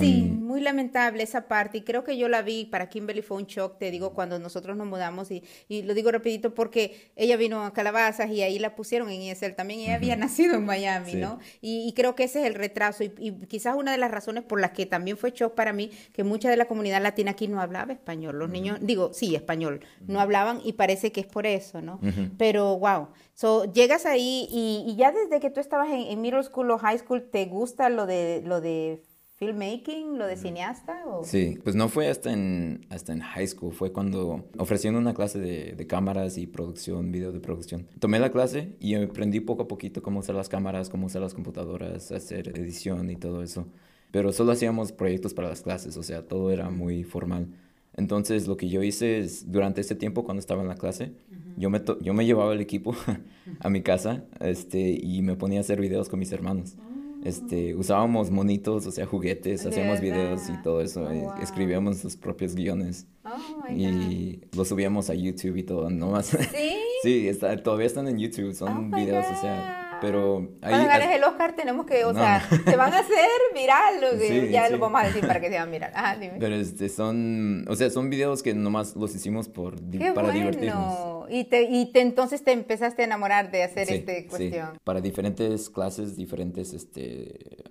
sí, 0.00 0.22
muy 0.22 0.60
lamentable 0.60 1.22
esa 1.22 1.48
parte 1.48 1.78
y 1.78 1.82
creo 1.82 2.04
que 2.04 2.16
yo 2.16 2.28
la 2.28 2.42
vi, 2.42 2.64
para 2.64 2.88
Kimberly 2.88 3.22
fue 3.22 3.38
un 3.38 3.46
shock, 3.46 3.78
te 3.78 3.90
digo, 3.90 4.14
cuando 4.14 4.38
nosotros 4.38 4.76
nos 4.76 4.86
mudamos 4.86 5.30
y, 5.30 5.42
y 5.68 5.82
lo 5.82 5.94
digo 5.94 6.10
rapidito 6.10 6.54
porque 6.54 7.10
ella 7.16 7.36
vino 7.36 7.64
a 7.64 7.72
Calabazas 7.72 8.30
y 8.30 8.42
ahí 8.42 8.58
la 8.58 8.74
pusieron 8.74 9.10
en 9.10 9.22
ESL 9.22 9.54
también, 9.54 9.80
ella 9.80 9.96
había 9.96 10.16
nacido 10.16 10.54
en 10.54 10.64
Miami, 10.64 11.14
¿no? 11.14 11.38
Y, 11.60 11.92
creo 11.94 12.14
que 12.14 12.24
ese 12.24 12.40
es 12.40 12.46
el 12.46 12.54
retraso 12.54 13.04
y, 13.04 13.32
quizás 13.46 13.76
una 13.76 13.92
de 13.92 13.98
las 13.98 14.10
razones 14.10 14.44
por 14.44 14.60
las 14.60 14.72
que 14.72 14.86
también 14.86 15.16
fue 15.16 15.30
shock 15.30 15.54
para 15.54 15.72
mí, 15.72 15.90
que 16.12 16.24
mucha 16.24 16.50
de 16.50 16.56
la 16.56 16.66
comunidad 16.66 17.02
latina 17.02 17.32
aquí 17.32 17.48
no 17.48 17.60
hablaba 17.60 17.92
español, 17.92 18.38
los 18.38 18.50
niños, 18.50 18.78
digo, 18.80 19.12
sí, 19.12 19.34
español, 19.34 19.80
no 20.06 20.20
hablaban 20.20 20.60
y 20.64 20.74
parece 20.74 21.12
que 21.12 21.20
es 21.20 21.26
por 21.26 21.46
eso, 21.46 21.82
¿no? 21.82 22.00
Pero 22.38 22.78
wow, 22.78 23.08
so, 23.34 23.72
llegas 23.72 24.06
ahí 24.06 24.48
y, 24.50 24.94
ya 24.96 25.12
desde 25.12 25.40
que 25.40 25.50
tú 25.50 25.60
estabas 25.60 25.88
en, 25.88 26.00
en 26.02 26.20
middle 26.20 26.42
school 26.42 26.70
o 26.70 26.78
high 26.78 26.98
school, 26.98 27.22
¿te 27.30 27.46
gusta 27.46 27.88
lo 27.88 28.06
de, 28.06 28.42
lo 28.44 28.60
de 28.60 29.02
filmmaking, 29.36 30.18
lo 30.18 30.26
de 30.26 30.36
cineasta? 30.36 31.04
O? 31.06 31.24
Sí, 31.24 31.58
pues 31.62 31.74
no 31.76 31.88
fue 31.88 32.08
hasta 32.08 32.32
en, 32.32 32.86
hasta 32.90 33.12
en 33.12 33.20
high 33.20 33.46
school, 33.46 33.72
fue 33.72 33.92
cuando 33.92 34.44
ofrecieron 34.58 35.00
una 35.00 35.14
clase 35.14 35.38
de, 35.38 35.72
de, 35.72 35.86
cámaras 35.86 36.38
y 36.38 36.46
producción, 36.46 37.10
video 37.10 37.32
de 37.32 37.40
producción. 37.40 37.86
Tomé 37.98 38.20
la 38.20 38.30
clase 38.30 38.76
y 38.80 38.94
aprendí 38.94 39.40
poco 39.40 39.64
a 39.64 39.68
poquito 39.68 40.02
cómo 40.02 40.20
usar 40.20 40.36
las 40.36 40.48
cámaras, 40.48 40.88
cómo 40.88 41.06
usar 41.06 41.22
las 41.22 41.34
computadoras, 41.34 42.12
hacer 42.12 42.56
edición 42.58 43.10
y 43.10 43.16
todo 43.16 43.42
eso. 43.42 43.66
Pero 44.10 44.32
solo 44.32 44.52
hacíamos 44.52 44.92
proyectos 44.92 45.34
para 45.34 45.48
las 45.48 45.62
clases, 45.62 45.96
o 45.96 46.02
sea, 46.02 46.26
todo 46.26 46.50
era 46.50 46.70
muy 46.70 47.02
formal. 47.02 47.48
Entonces, 47.96 48.48
lo 48.48 48.56
que 48.56 48.68
yo 48.68 48.82
hice 48.82 49.20
es, 49.20 49.50
durante 49.50 49.80
ese 49.80 49.94
tiempo, 49.94 50.24
cuando 50.24 50.40
estaba 50.40 50.62
en 50.62 50.68
la 50.68 50.74
clase, 50.74 51.12
yo, 51.56 51.70
me 51.70 51.80
yo 52.00 52.12
me 52.12 52.26
llevaba 52.26 52.52
el 52.52 52.60
equipo 52.60 52.94
a 53.60 53.70
mi 53.70 53.82
casa 53.82 54.24
este, 54.40 54.98
y 55.00 55.22
me 55.22 55.36
ponía 55.36 55.58
a 55.58 55.62
hacer 55.62 55.80
videos 55.80 56.08
con 56.08 56.18
mis 56.18 56.32
hermanos. 56.32 56.76
Oh 56.78 56.93
este, 57.24 57.74
usábamos 57.74 58.30
monitos, 58.30 58.86
o 58.86 58.90
sea, 58.90 59.06
juguetes, 59.06 59.64
hacíamos 59.64 60.00
videos 60.00 60.48
y 60.48 60.62
todo 60.62 60.80
eso, 60.80 61.04
oh, 61.04 61.34
escribíamos 61.42 62.04
los 62.04 62.16
propios 62.16 62.54
guiones. 62.54 63.06
Oh, 63.24 63.72
y 63.72 64.40
los 64.54 64.68
subíamos 64.68 65.08
a 65.08 65.14
YouTube 65.14 65.56
y 65.56 65.62
todo, 65.62 65.88
nomás. 65.88 66.26
¿Sí? 66.26 66.76
sí, 67.02 67.28
está, 67.28 67.56
todavía 67.62 67.86
están 67.86 68.08
en 68.08 68.18
YouTube, 68.18 68.54
son 68.54 68.92
oh, 68.92 68.96
videos, 68.96 69.26
o 69.26 69.40
sea, 69.40 69.83
pero... 70.04 70.50
Ahí, 70.60 70.74
Cuando 70.74 71.14
el 71.14 71.24
Oscar 71.24 71.56
tenemos 71.56 71.86
que, 71.86 72.04
o 72.04 72.12
sea, 72.12 72.46
se 72.48 72.76
van 72.76 72.92
a 72.92 72.98
hacer 72.98 73.16
viral, 73.54 74.50
ya 74.50 74.68
lo 74.68 74.78
vamos 74.78 75.00
a 75.00 75.06
decir 75.06 75.26
para 75.26 75.40
que 75.40 75.48
se 75.48 75.64
viral. 75.66 75.92
Ajá, 75.94 76.16
dime. 76.16 76.36
Pero 76.38 76.54
este, 76.56 76.88
son, 76.90 77.64
o 77.68 77.74
sea, 77.74 77.88
son 77.88 78.10
videos 78.10 78.42
que 78.42 78.54
nomás 78.54 78.96
los 78.96 79.14
hicimos 79.14 79.48
por, 79.48 79.76
para 80.14 80.30
divertirnos. 80.30 81.26
Y, 81.30 81.44
te, 81.44 81.62
y 81.62 81.90
te, 81.90 82.00
entonces 82.00 82.44
te 82.44 82.52
empezaste 82.52 83.02
a 83.02 83.04
enamorar 83.06 83.50
de 83.50 83.62
hacer 83.62 83.90
esta 83.90 84.12
cuestión. 84.28 84.68
Sí. 84.74 84.78
Para 84.84 85.00
diferentes 85.00 85.70
clases, 85.70 86.16
diferentes, 86.16 86.74
este, 86.74 87.64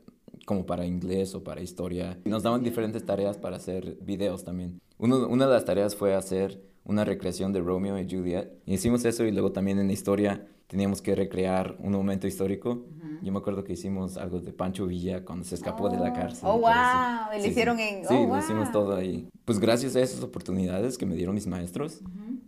como 0.46 0.66
para 0.66 0.86
inglés 0.86 1.36
o 1.36 1.44
para 1.44 1.62
historia. 1.62 2.18
Nos 2.26 2.42
daban 2.42 2.64
diferentes 2.64 3.06
tareas 3.06 3.38
para 3.38 3.58
hacer 3.58 3.98
videos 4.02 4.44
también. 4.44 4.82
Uno, 4.98 5.28
una 5.28 5.46
de 5.46 5.54
las 5.54 5.66
tareas 5.66 5.96
fue 5.96 6.16
hacer 6.16 6.60
una 6.86 7.06
recreación 7.06 7.54
de 7.54 7.62
Romeo 7.62 8.00
y 8.00 8.10
Juliet. 8.10 8.50
Y 8.66 8.74
hicimos 8.74 9.06
eso 9.06 9.24
y 9.24 9.32
luego 9.32 9.52
también 9.52 9.80
en 9.80 9.88
la 9.88 9.94
historia 9.94 10.48
teníamos 10.74 11.04
que 11.04 11.14
recrear 11.14 11.76
un 11.78 11.92
momento 11.92 12.26
histórico. 12.26 12.82
Yo 13.22 13.32
me 13.32 13.38
acuerdo 13.38 13.64
que 13.64 13.74
hicimos 13.74 14.18
algo 14.18 14.40
de 14.40 14.52
Pancho 14.52 14.88
Villa 14.88 15.24
cuando 15.24 15.46
se 15.46 15.54
escapó 15.54 15.88
de 15.88 15.98
la 15.98 16.10
oh. 16.10 16.14
cárcel. 16.14 16.50
Oh, 16.50 16.58
wow, 16.58 17.40
lo 17.40 17.46
hicieron 17.46 17.80
en... 17.80 18.08
Sí, 18.08 18.26
lo 18.28 18.40
hicimos 18.40 18.72
todo 18.72 18.96
ahí. 18.96 19.30
Pues 19.46 19.60
gracias 19.60 19.96
a 19.96 20.02
esas 20.02 20.24
oportunidades 20.24 20.98
que 20.98 21.06
me 21.06 21.14
dieron 21.14 21.36
mis 21.36 21.46
maestros, 21.46 22.02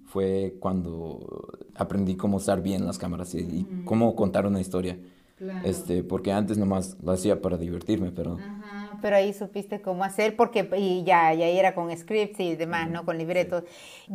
fue 0.07 0.55
cuando 0.59 1.49
aprendí 1.75 2.15
cómo 2.15 2.37
usar 2.37 2.63
bien 2.63 2.83
las 2.87 2.97
cámaras 2.97 3.35
y, 3.35 3.67
cómo 3.85 4.15
contar 4.15 4.47
una 4.47 4.59
historia. 4.59 4.97
Este, 5.63 6.01
porque 6.01 6.31
antes 6.31 6.57
nomás 6.57 6.97
lo 7.03 7.11
hacía 7.11 7.43
para 7.43 7.57
divertirme, 7.57 8.11
pero... 8.11 8.39
Pero 9.03 9.17
ahí 9.17 9.33
supiste 9.33 9.81
cómo 9.81 10.03
hacer, 10.03 10.35
porque 10.35 10.67
y 10.75 11.03
ya, 11.03 11.31
ya 11.35 11.45
era 11.45 11.75
con 11.75 11.95
scripts 11.95 12.39
y 12.39 12.55
demás, 12.55 12.89
¿no? 12.89 13.05
Con 13.05 13.19
libretos. 13.19 13.65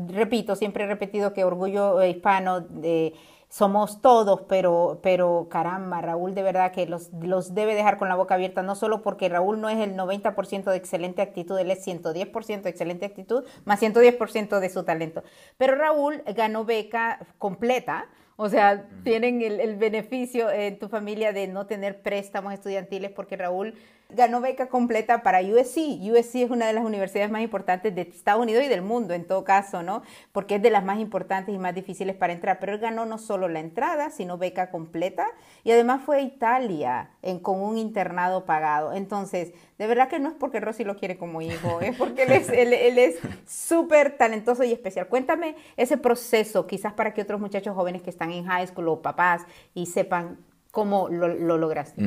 Repito, 0.08 0.56
siempre 0.56 0.82
he 0.82 0.88
repetido 0.88 1.32
que 1.32 1.44
Orgullo 1.44 2.04
Hispano... 2.04 2.60
de 2.60 3.14
somos 3.50 4.00
todos, 4.00 4.42
pero, 4.42 5.00
pero 5.02 5.48
caramba, 5.50 6.00
Raúl 6.00 6.36
de 6.36 6.42
verdad 6.42 6.70
que 6.70 6.86
los, 6.86 7.10
los 7.20 7.52
debe 7.52 7.74
dejar 7.74 7.98
con 7.98 8.08
la 8.08 8.14
boca 8.14 8.36
abierta, 8.36 8.62
no 8.62 8.76
solo 8.76 9.02
porque 9.02 9.28
Raúl 9.28 9.60
no 9.60 9.68
es 9.68 9.78
el 9.80 9.96
90% 9.96 10.70
de 10.70 10.76
excelente 10.76 11.20
actitud, 11.20 11.58
él 11.58 11.72
es 11.72 11.84
110% 11.84 12.62
de 12.62 12.70
excelente 12.70 13.06
actitud, 13.06 13.44
más 13.64 13.82
110% 13.82 14.60
de 14.60 14.70
su 14.70 14.84
talento. 14.84 15.24
Pero 15.58 15.74
Raúl 15.74 16.22
ganó 16.34 16.64
beca 16.64 17.26
completa 17.38 18.06
O 18.36 18.48
sea, 18.48 18.86
tienen 19.02 19.42
el, 19.42 19.60
el 19.60 19.76
beneficio 19.76 20.48
en 20.50 20.78
tu 20.78 20.88
familia 20.88 21.32
de 21.32 21.48
no 21.48 21.66
tener 21.66 22.00
préstamos 22.02 22.54
estudiantiles 22.54 23.10
porque 23.10 23.36
Raúl 23.36 23.74
ganó 24.14 24.40
beca 24.40 24.68
completa 24.68 25.22
para 25.22 25.40
USC. 25.40 26.00
USC 26.00 26.36
es 26.36 26.50
una 26.50 26.66
de 26.66 26.72
las 26.72 26.84
universidades 26.84 27.30
más 27.30 27.42
importantes 27.42 27.94
de 27.94 28.02
Estados 28.02 28.42
Unidos 28.42 28.64
y 28.64 28.68
del 28.68 28.82
mundo, 28.82 29.14
en 29.14 29.26
todo 29.26 29.44
caso, 29.44 29.82
¿no? 29.82 30.02
Porque 30.32 30.56
es 30.56 30.62
de 30.62 30.70
las 30.70 30.84
más 30.84 30.98
importantes 30.98 31.54
y 31.54 31.58
más 31.58 31.74
difíciles 31.74 32.16
para 32.16 32.32
entrar. 32.32 32.58
Pero 32.60 32.72
él 32.72 32.78
ganó 32.78 33.06
no 33.06 33.18
solo 33.18 33.48
la 33.48 33.60
entrada, 33.60 34.10
sino 34.10 34.38
beca 34.38 34.70
completa. 34.70 35.26
Y 35.64 35.72
además 35.72 36.02
fue 36.04 36.16
a 36.16 36.20
Italia 36.20 37.10
en, 37.22 37.38
con 37.38 37.60
un 37.60 37.78
internado 37.78 38.44
pagado. 38.44 38.92
Entonces, 38.92 39.52
de 39.78 39.86
verdad 39.86 40.08
que 40.08 40.18
no 40.18 40.28
es 40.28 40.34
porque 40.34 40.60
Rosy 40.60 40.84
lo 40.84 40.96
quiere 40.96 41.16
como 41.16 41.42
hijo, 41.42 41.80
es 41.82 41.96
porque 41.96 42.24
él 42.24 42.98
es 42.98 43.18
súper 43.46 44.16
talentoso 44.16 44.64
y 44.64 44.72
especial. 44.72 45.08
Cuéntame 45.08 45.56
ese 45.76 45.96
proceso, 45.96 46.66
quizás 46.66 46.92
para 46.92 47.14
que 47.14 47.22
otros 47.22 47.40
muchachos 47.40 47.74
jóvenes 47.74 48.02
que 48.02 48.10
están 48.10 48.30
en 48.30 48.44
high 48.44 48.66
school 48.66 48.88
o 48.88 49.02
papás 49.02 49.42
y 49.74 49.86
sepan 49.86 50.38
cómo 50.70 51.08
lo, 51.08 51.28
lo 51.28 51.58
lograste. 51.58 52.02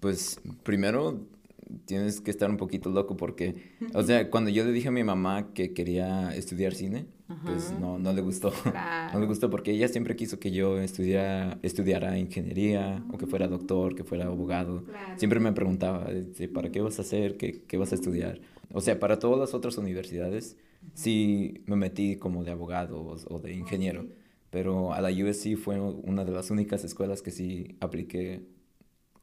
Pues 0.00 0.40
primero 0.62 1.20
tienes 1.84 2.20
que 2.20 2.30
estar 2.30 2.50
un 2.50 2.56
poquito 2.56 2.90
loco 2.90 3.16
porque, 3.16 3.54
o 3.94 4.02
sea, 4.04 4.30
cuando 4.30 4.50
yo 4.50 4.64
le 4.64 4.72
dije 4.72 4.88
a 4.88 4.92
mi 4.92 5.04
mamá 5.04 5.52
que 5.52 5.72
quería 5.72 6.34
estudiar 6.34 6.74
cine, 6.74 7.06
pues 7.44 7.72
no, 7.72 7.98
no 7.98 8.12
le 8.12 8.22
gustó. 8.22 8.52
No 9.12 9.20
le 9.20 9.26
gustó 9.26 9.48
porque 9.48 9.70
ella 9.70 9.88
siempre 9.88 10.16
quiso 10.16 10.38
que 10.38 10.50
yo 10.50 10.78
estudiara, 10.78 11.58
estudiara 11.62 12.18
ingeniería 12.18 13.04
o 13.12 13.16
que 13.16 13.26
fuera 13.26 13.48
doctor, 13.48 13.94
que 13.94 14.04
fuera 14.04 14.26
abogado. 14.26 14.84
Siempre 15.16 15.40
me 15.40 15.52
preguntaba, 15.52 16.08
¿para 16.52 16.70
qué 16.70 16.80
vas 16.80 16.98
a 16.98 17.02
hacer? 17.02 17.36
¿Qué, 17.36 17.62
¿Qué, 17.66 17.76
vas 17.78 17.92
a 17.92 17.94
estudiar? 17.94 18.40
O 18.72 18.80
sea, 18.80 18.98
para 18.98 19.18
todas 19.18 19.38
las 19.38 19.54
otras 19.54 19.78
universidades 19.78 20.56
sí 20.92 21.62
me 21.66 21.76
metí 21.76 22.16
como 22.16 22.44
de 22.44 22.50
abogado 22.50 23.00
o, 23.00 23.16
o 23.34 23.38
de 23.38 23.54
ingeniero. 23.54 24.06
Pero 24.50 24.92
a 24.92 25.00
la 25.00 25.10
USC 25.10 25.56
fue 25.56 25.80
una 25.80 26.24
de 26.24 26.32
las 26.32 26.50
únicas 26.50 26.84
escuelas 26.84 27.22
que 27.22 27.30
sí 27.30 27.76
apliqué 27.80 28.42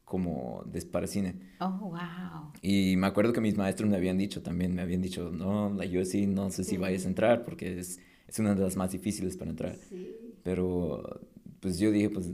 como 0.04 0.62
de, 0.66 0.82
para 0.82 1.06
cine. 1.06 1.36
Oh, 1.60 1.70
wow. 1.70 2.52
Y 2.62 2.96
me 2.96 3.06
acuerdo 3.06 3.32
que 3.32 3.40
mis 3.40 3.56
maestros 3.56 3.88
me 3.88 3.96
habían 3.96 4.18
dicho 4.18 4.42
también, 4.42 4.74
me 4.74 4.82
habían 4.82 5.00
dicho, 5.00 5.30
no, 5.30 5.70
la 5.70 5.84
USC 5.84 6.26
no 6.26 6.50
sé 6.50 6.64
si 6.64 6.76
vayas 6.76 7.04
a 7.04 7.08
entrar 7.08 7.42
porque 7.42 7.78
es, 7.78 8.00
es 8.28 8.38
una 8.38 8.54
de 8.54 8.62
las 8.62 8.76
más 8.76 8.92
difíciles 8.92 9.36
para 9.36 9.50
entrar. 9.50 9.76
Sí. 9.88 10.14
Pero 10.42 11.20
pues 11.60 11.78
yo 11.78 11.90
dije, 11.90 12.10
pues 12.10 12.30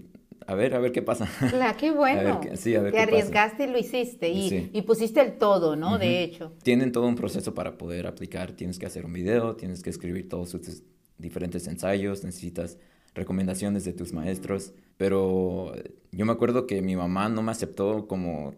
a 0.46 0.54
ver, 0.54 0.74
a 0.74 0.80
ver 0.80 0.90
qué 0.90 1.02
pasa. 1.02 1.28
Claro, 1.48 1.76
qué 1.78 1.90
bueno. 1.92 2.40
sí, 2.54 2.74
a 2.74 2.82
ver 2.82 2.92
Te 2.92 3.00
arriesgaste 3.00 3.64
y 3.64 3.66
lo 3.68 3.78
hiciste 3.78 4.28
y, 4.30 4.70
y, 4.72 4.82
pusiste 4.82 5.20
el 5.20 5.38
todo, 5.38 5.76
¿no? 5.76 5.98
De 5.98 6.24
hecho. 6.24 6.52
Tienen 6.62 6.90
todo 6.90 7.06
un 7.06 7.14
proceso 7.14 7.54
para 7.54 7.78
poder 7.78 8.06
aplicar. 8.06 8.52
Tienes 8.52 8.78
que 8.78 8.86
hacer 8.86 9.04
un 9.04 9.12
video, 9.12 9.54
tienes 9.54 9.82
que 9.82 9.90
escribir 9.90 10.28
todos 10.28 10.50
tus 10.50 10.82
diferentes 11.18 11.68
ensayos, 11.68 12.24
necesitas 12.24 12.78
recomendaciones 13.14 13.84
de 13.84 13.92
tus 13.92 14.12
maestros. 14.12 14.72
Pero 14.96 15.72
yo 16.12 16.26
me 16.26 16.32
acuerdo 16.32 16.66
que 16.66 16.82
mi 16.82 16.96
mamá 16.96 17.28
no 17.28 17.42
me 17.42 17.52
aceptó 17.52 18.06
como 18.06 18.54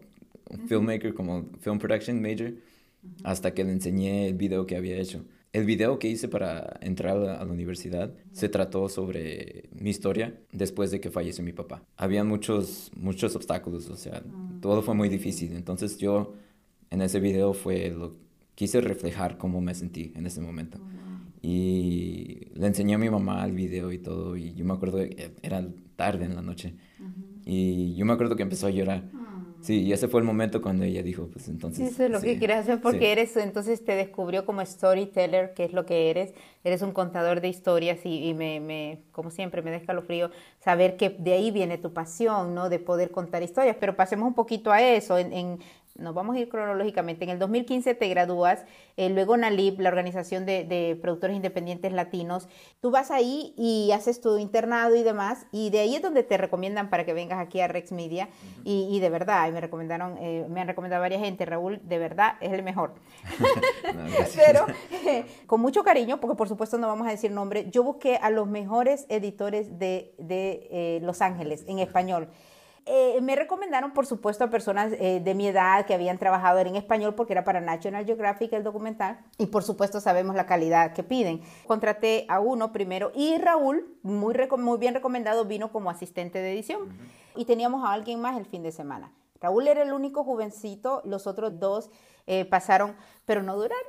filmmaker, 0.67 1.13
como 1.13 1.45
film 1.59 1.79
production 1.79 2.21
major, 2.21 2.53
hasta 3.23 3.53
que 3.53 3.63
le 3.63 3.71
enseñé 3.71 4.27
el 4.27 4.33
video 4.33 4.65
que 4.65 4.75
había 4.75 4.97
hecho. 4.97 5.25
El 5.53 5.65
video 5.65 5.99
que 5.99 6.07
hice 6.07 6.27
para 6.27 6.79
entrar 6.81 7.15
a 7.15 7.45
la 7.45 7.51
universidad 7.51 8.11
se 8.31 8.49
trató 8.49 8.89
sobre 8.89 9.69
mi 9.71 9.91
historia 9.91 10.35
después 10.51 10.89
de 10.89 10.99
que 10.99 11.11
falleció 11.11 11.43
mi 11.43 11.53
papá. 11.53 11.83
Había 11.95 12.23
muchos, 12.23 12.91
muchos 12.95 13.35
obstáculos, 13.35 13.87
o 13.89 13.95
sea, 13.95 14.23
todo 14.61 14.81
fue 14.81 14.95
muy 14.95 15.09
difícil. 15.09 15.55
Entonces 15.55 15.99
yo 15.99 16.33
en 16.89 17.01
ese 17.01 17.19
video 17.19 17.53
fue 17.53 17.91
lo 17.91 18.15
quise 18.55 18.81
reflejar 18.81 19.37
cómo 19.37 19.61
me 19.61 19.75
sentí 19.75 20.11
en 20.15 20.25
ese 20.25 20.41
momento. 20.41 20.79
Y 21.45 22.47
le 22.55 22.67
enseñé 22.67 22.95
a 22.95 22.97
mi 22.97 23.09
mamá 23.09 23.45
el 23.45 23.51
video 23.51 23.91
y 23.91 23.99
todo, 23.99 24.37
y 24.37 24.53
yo 24.53 24.63
me 24.63 24.73
acuerdo, 24.73 24.99
era 25.41 25.67
tarde 25.97 26.23
en 26.23 26.35
la 26.35 26.41
noche. 26.41 26.73
Y 27.45 27.95
yo 27.95 28.05
me 28.05 28.13
acuerdo 28.13 28.37
que 28.37 28.43
empezó 28.43 28.67
a 28.67 28.69
llorar. 28.69 29.03
Ah. 29.13 29.43
Sí, 29.59 29.81
y 29.81 29.93
ese 29.93 30.09
fue 30.09 30.21
el 30.21 30.25
momento 30.25 30.61
cuando 30.61 30.83
ella 30.83 31.03
dijo, 31.03 31.27
pues 31.27 31.47
entonces... 31.47 31.91
eso 31.91 32.03
es 32.03 32.11
lo 32.11 32.19
que 32.19 32.37
quieres 32.37 32.57
hacer 32.57 32.81
porque 32.81 33.13
eres, 33.13 33.37
entonces 33.37 33.83
te 33.83 33.95
descubrió 33.95 34.45
como 34.45 34.65
storyteller, 34.65 35.53
que 35.53 35.63
es 35.63 35.71
lo 35.71 35.85
que 35.85 36.09
eres. 36.09 36.33
Eres 36.65 36.81
un 36.81 36.91
contador 36.91 37.39
de 37.39 37.47
historias 37.47 37.99
y, 38.03 38.33
me, 38.33 38.59
me, 38.59 39.03
como 39.11 39.31
siempre, 39.31 39.61
me 39.61 39.71
da 39.71 39.77
escalofrío 39.77 40.31
saber 40.59 40.97
que 40.97 41.09
de 41.11 41.33
ahí 41.33 41.51
viene 41.51 41.77
tu 41.77 41.93
pasión, 41.93 42.53
¿no? 42.53 42.69
De 42.69 42.79
poder 42.79 43.11
contar 43.11 43.41
historias. 43.41 43.77
Pero 43.79 43.95
pasemos 43.95 44.27
un 44.27 44.33
poquito 44.33 44.69
a 44.71 44.81
eso. 44.81 45.17
En, 45.17 45.31
en, 45.31 45.59
nos 45.95 46.15
vamos 46.15 46.35
a 46.35 46.39
ir 46.39 46.49
cronológicamente. 46.49 47.23
En 47.23 47.29
el 47.29 47.39
2015 47.39 47.93
te 47.93 48.07
gradúas, 48.07 48.65
eh, 48.97 49.09
luego 49.09 49.37
NALIP, 49.37 49.79
la 49.79 49.89
Organización 49.89 50.45
de, 50.45 50.97
Productores 51.01 51.35
Independientes 51.35 51.93
Latinos. 51.93 52.47
Tú 52.81 52.89
vas 52.89 53.11
ahí 53.11 53.53
y 53.57 53.91
haces 53.91 54.19
tu 54.21 54.37
internado 54.37 54.95
y 54.95 55.03
demás, 55.03 55.45
y 55.51 55.69
de 55.69 55.79
ahí 55.79 55.95
es 55.95 56.01
donde 56.01 56.23
te 56.23 56.37
recomiendan 56.37 56.89
para 56.89 57.05
que 57.05 57.13
vengas 57.13 57.39
aquí 57.39 57.59
a 57.59 57.67
Rex 57.67 57.91
Media. 57.91 58.29
y, 58.63 58.99
de 58.99 59.09
verdad, 59.09 59.51
me 59.51 59.61
recomendaron, 59.61 60.17
eh, 60.19 60.45
me 60.49 60.61
han 60.61 60.67
recomendado 60.67 61.01
varias 61.01 61.21
gente, 61.21 61.45
Raúl, 61.45 61.79
de 61.83 61.97
verdad 61.97 62.35
es 62.41 62.51
el 62.53 62.63
mejor. 62.63 62.95
Pero 64.35 64.65
eh, 65.05 65.25
con 65.47 65.61
mucho 65.61 65.83
cariño, 65.83 66.19
porque 66.19 66.35
por 66.35 66.47
supuesto 66.47 66.77
no 66.77 66.87
vamos 66.87 67.07
a 67.07 67.11
decir 67.11 67.31
nombre, 67.31 67.69
yo 67.69 67.83
busqué 67.83 68.17
a 68.17 68.29
los 68.29 68.47
mejores 68.47 69.05
editores 69.09 69.77
de, 69.77 70.15
de 70.17 70.99
Los 71.03 71.21
Ángeles 71.21 71.65
en 71.67 71.79
español. 71.79 72.29
Eh, 72.85 73.19
me 73.21 73.35
recomendaron, 73.37 73.93
por 73.93 74.05
supuesto, 74.05 74.43
a 74.43 74.49
personas 74.49 74.91
eh, 74.99 75.21
de 75.23 75.33
mi 75.35 75.47
edad 75.47 75.85
que 75.85 75.93
habían 75.93 76.17
trabajado 76.17 76.59
en 76.59 76.75
español 76.75 77.15
porque 77.15 77.31
era 77.31 77.45
para 77.45 77.61
National 77.61 78.05
Geographic 78.05 78.51
el 78.51 78.63
documental 78.63 79.19
y 79.37 79.45
por 79.45 79.63
supuesto 79.63 80.01
sabemos 80.01 80.35
la 80.35 80.45
calidad 80.45 80.93
que 80.93 81.01
piden. 81.01 81.41
Contraté 81.65 82.25
a 82.27 82.41
uno 82.41 82.73
primero 82.73 83.13
y 83.15 83.37
Raúl, 83.37 83.97
muy, 84.01 84.35
muy 84.57 84.77
bien 84.77 84.93
recomendado, 84.93 85.45
vino 85.45 85.71
como 85.71 85.89
asistente 85.89 86.39
de 86.39 86.51
edición 86.51 86.89
y 87.37 87.45
teníamos 87.45 87.85
a 87.85 87.93
alguien 87.93 88.19
más 88.19 88.37
el 88.37 88.45
fin 88.45 88.63
de 88.63 88.73
semana. 88.73 89.13
Raúl 89.39 89.67
era 89.67 89.83
el 89.83 89.93
único 89.93 90.25
jovencito, 90.25 91.01
los 91.05 91.25
otros 91.25 91.59
dos 91.59 91.89
eh, 92.27 92.43
pasaron, 92.45 92.95
pero 93.25 93.43
no 93.43 93.55
duraron. 93.55 93.83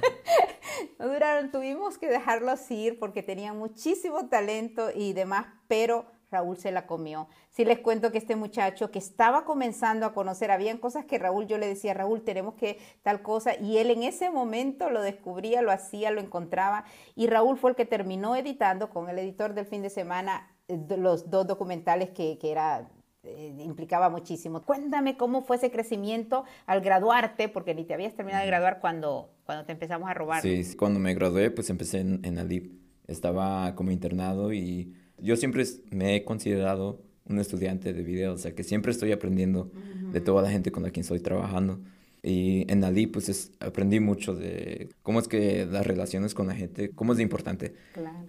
no 0.98 1.08
duraron, 1.08 1.50
tuvimos 1.50 1.98
que 1.98 2.08
dejarlos 2.08 2.70
ir 2.70 2.98
porque 2.98 3.22
tenían 3.22 3.58
muchísimo 3.58 4.28
talento 4.28 4.88
y 4.94 5.12
demás, 5.12 5.46
pero 5.68 6.06
Raúl 6.34 6.56
se 6.56 6.72
la 6.72 6.86
comió. 6.86 7.28
Si 7.50 7.64
les 7.64 7.78
cuento 7.78 8.10
que 8.10 8.18
este 8.18 8.36
muchacho 8.36 8.90
que 8.90 8.98
estaba 8.98 9.44
comenzando 9.44 10.04
a 10.04 10.12
conocer, 10.12 10.50
habían 10.50 10.78
cosas 10.78 11.04
que 11.04 11.18
Raúl 11.18 11.46
yo 11.46 11.58
le 11.58 11.66
decía, 11.66 11.94
Raúl, 11.94 12.22
tenemos 12.22 12.54
que 12.54 12.78
tal 13.02 13.22
cosa, 13.22 13.54
y 13.58 13.78
él 13.78 13.90
en 13.90 14.02
ese 14.02 14.30
momento 14.30 14.90
lo 14.90 15.00
descubría, 15.00 15.62
lo 15.62 15.70
hacía, 15.70 16.10
lo 16.10 16.20
encontraba, 16.20 16.84
y 17.14 17.28
Raúl 17.28 17.56
fue 17.56 17.70
el 17.70 17.76
que 17.76 17.86
terminó 17.86 18.34
editando 18.36 18.90
con 18.90 19.08
el 19.08 19.18
editor 19.18 19.54
del 19.54 19.66
fin 19.66 19.82
de 19.82 19.90
semana 19.90 20.50
eh, 20.68 20.78
los 20.98 21.30
dos 21.30 21.46
documentales 21.46 22.10
que, 22.10 22.38
que 22.38 22.50
era 22.50 22.88
eh, 23.22 23.54
implicaba 23.60 24.10
muchísimo. 24.10 24.62
Cuéntame 24.62 25.16
cómo 25.16 25.42
fue 25.42 25.56
ese 25.56 25.70
crecimiento 25.70 26.44
al 26.66 26.80
graduarte, 26.80 27.48
porque 27.48 27.74
ni 27.74 27.84
te 27.84 27.94
habías 27.94 28.14
terminado 28.14 28.42
de 28.42 28.48
graduar 28.48 28.80
cuando, 28.80 29.30
cuando 29.44 29.64
te 29.64 29.72
empezamos 29.72 30.10
a 30.10 30.14
robar. 30.14 30.42
Sí, 30.42 30.76
cuando 30.76 31.00
me 31.00 31.14
gradué, 31.14 31.50
pues 31.50 31.70
empecé 31.70 32.00
en, 32.00 32.20
en 32.24 32.38
Alip. 32.38 32.74
Estaba 33.06 33.74
como 33.76 33.92
internado 33.92 34.52
y 34.52 34.94
yo 35.18 35.36
siempre 35.36 35.64
me 35.90 36.16
he 36.16 36.24
considerado 36.24 37.00
un 37.26 37.38
estudiante 37.38 37.92
de 37.92 38.02
video, 38.02 38.34
o 38.34 38.38
sea, 38.38 38.54
que 38.54 38.64
siempre 38.64 38.92
estoy 38.92 39.12
aprendiendo 39.12 39.70
de 40.12 40.20
toda 40.20 40.42
la 40.42 40.50
gente 40.50 40.70
con 40.70 40.82
la 40.82 40.90
que 40.90 41.00
estoy 41.00 41.20
trabajando. 41.20 41.80
Y 42.22 42.70
en 42.72 42.82
Ali, 42.84 43.06
pues 43.06 43.52
aprendí 43.60 44.00
mucho 44.00 44.34
de 44.34 44.88
cómo 45.02 45.20
es 45.20 45.28
que 45.28 45.66
las 45.66 45.86
relaciones 45.86 46.34
con 46.34 46.46
la 46.46 46.54
gente, 46.54 46.90
cómo 46.90 47.12
es 47.12 47.18
de 47.18 47.22
importante. 47.22 47.74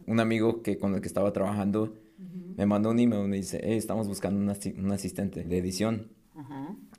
Un 0.06 0.20
amigo 0.20 0.62
que 0.62 0.77
con 0.77 0.96
el 0.96 1.01
que 1.01 1.08
estaba 1.08 1.32
trabajando 1.32 1.94
me 2.58 2.65
mandó 2.65 2.92
un 2.92 3.00
email 3.00 3.27
me 3.27 3.38
dice, 3.38 3.60
hey, 3.63 3.77
estamos 3.77 4.08
buscando 4.08 4.39
un, 4.39 4.92
asistente 4.92 5.44
de 5.44 5.58
edición. 5.58 6.10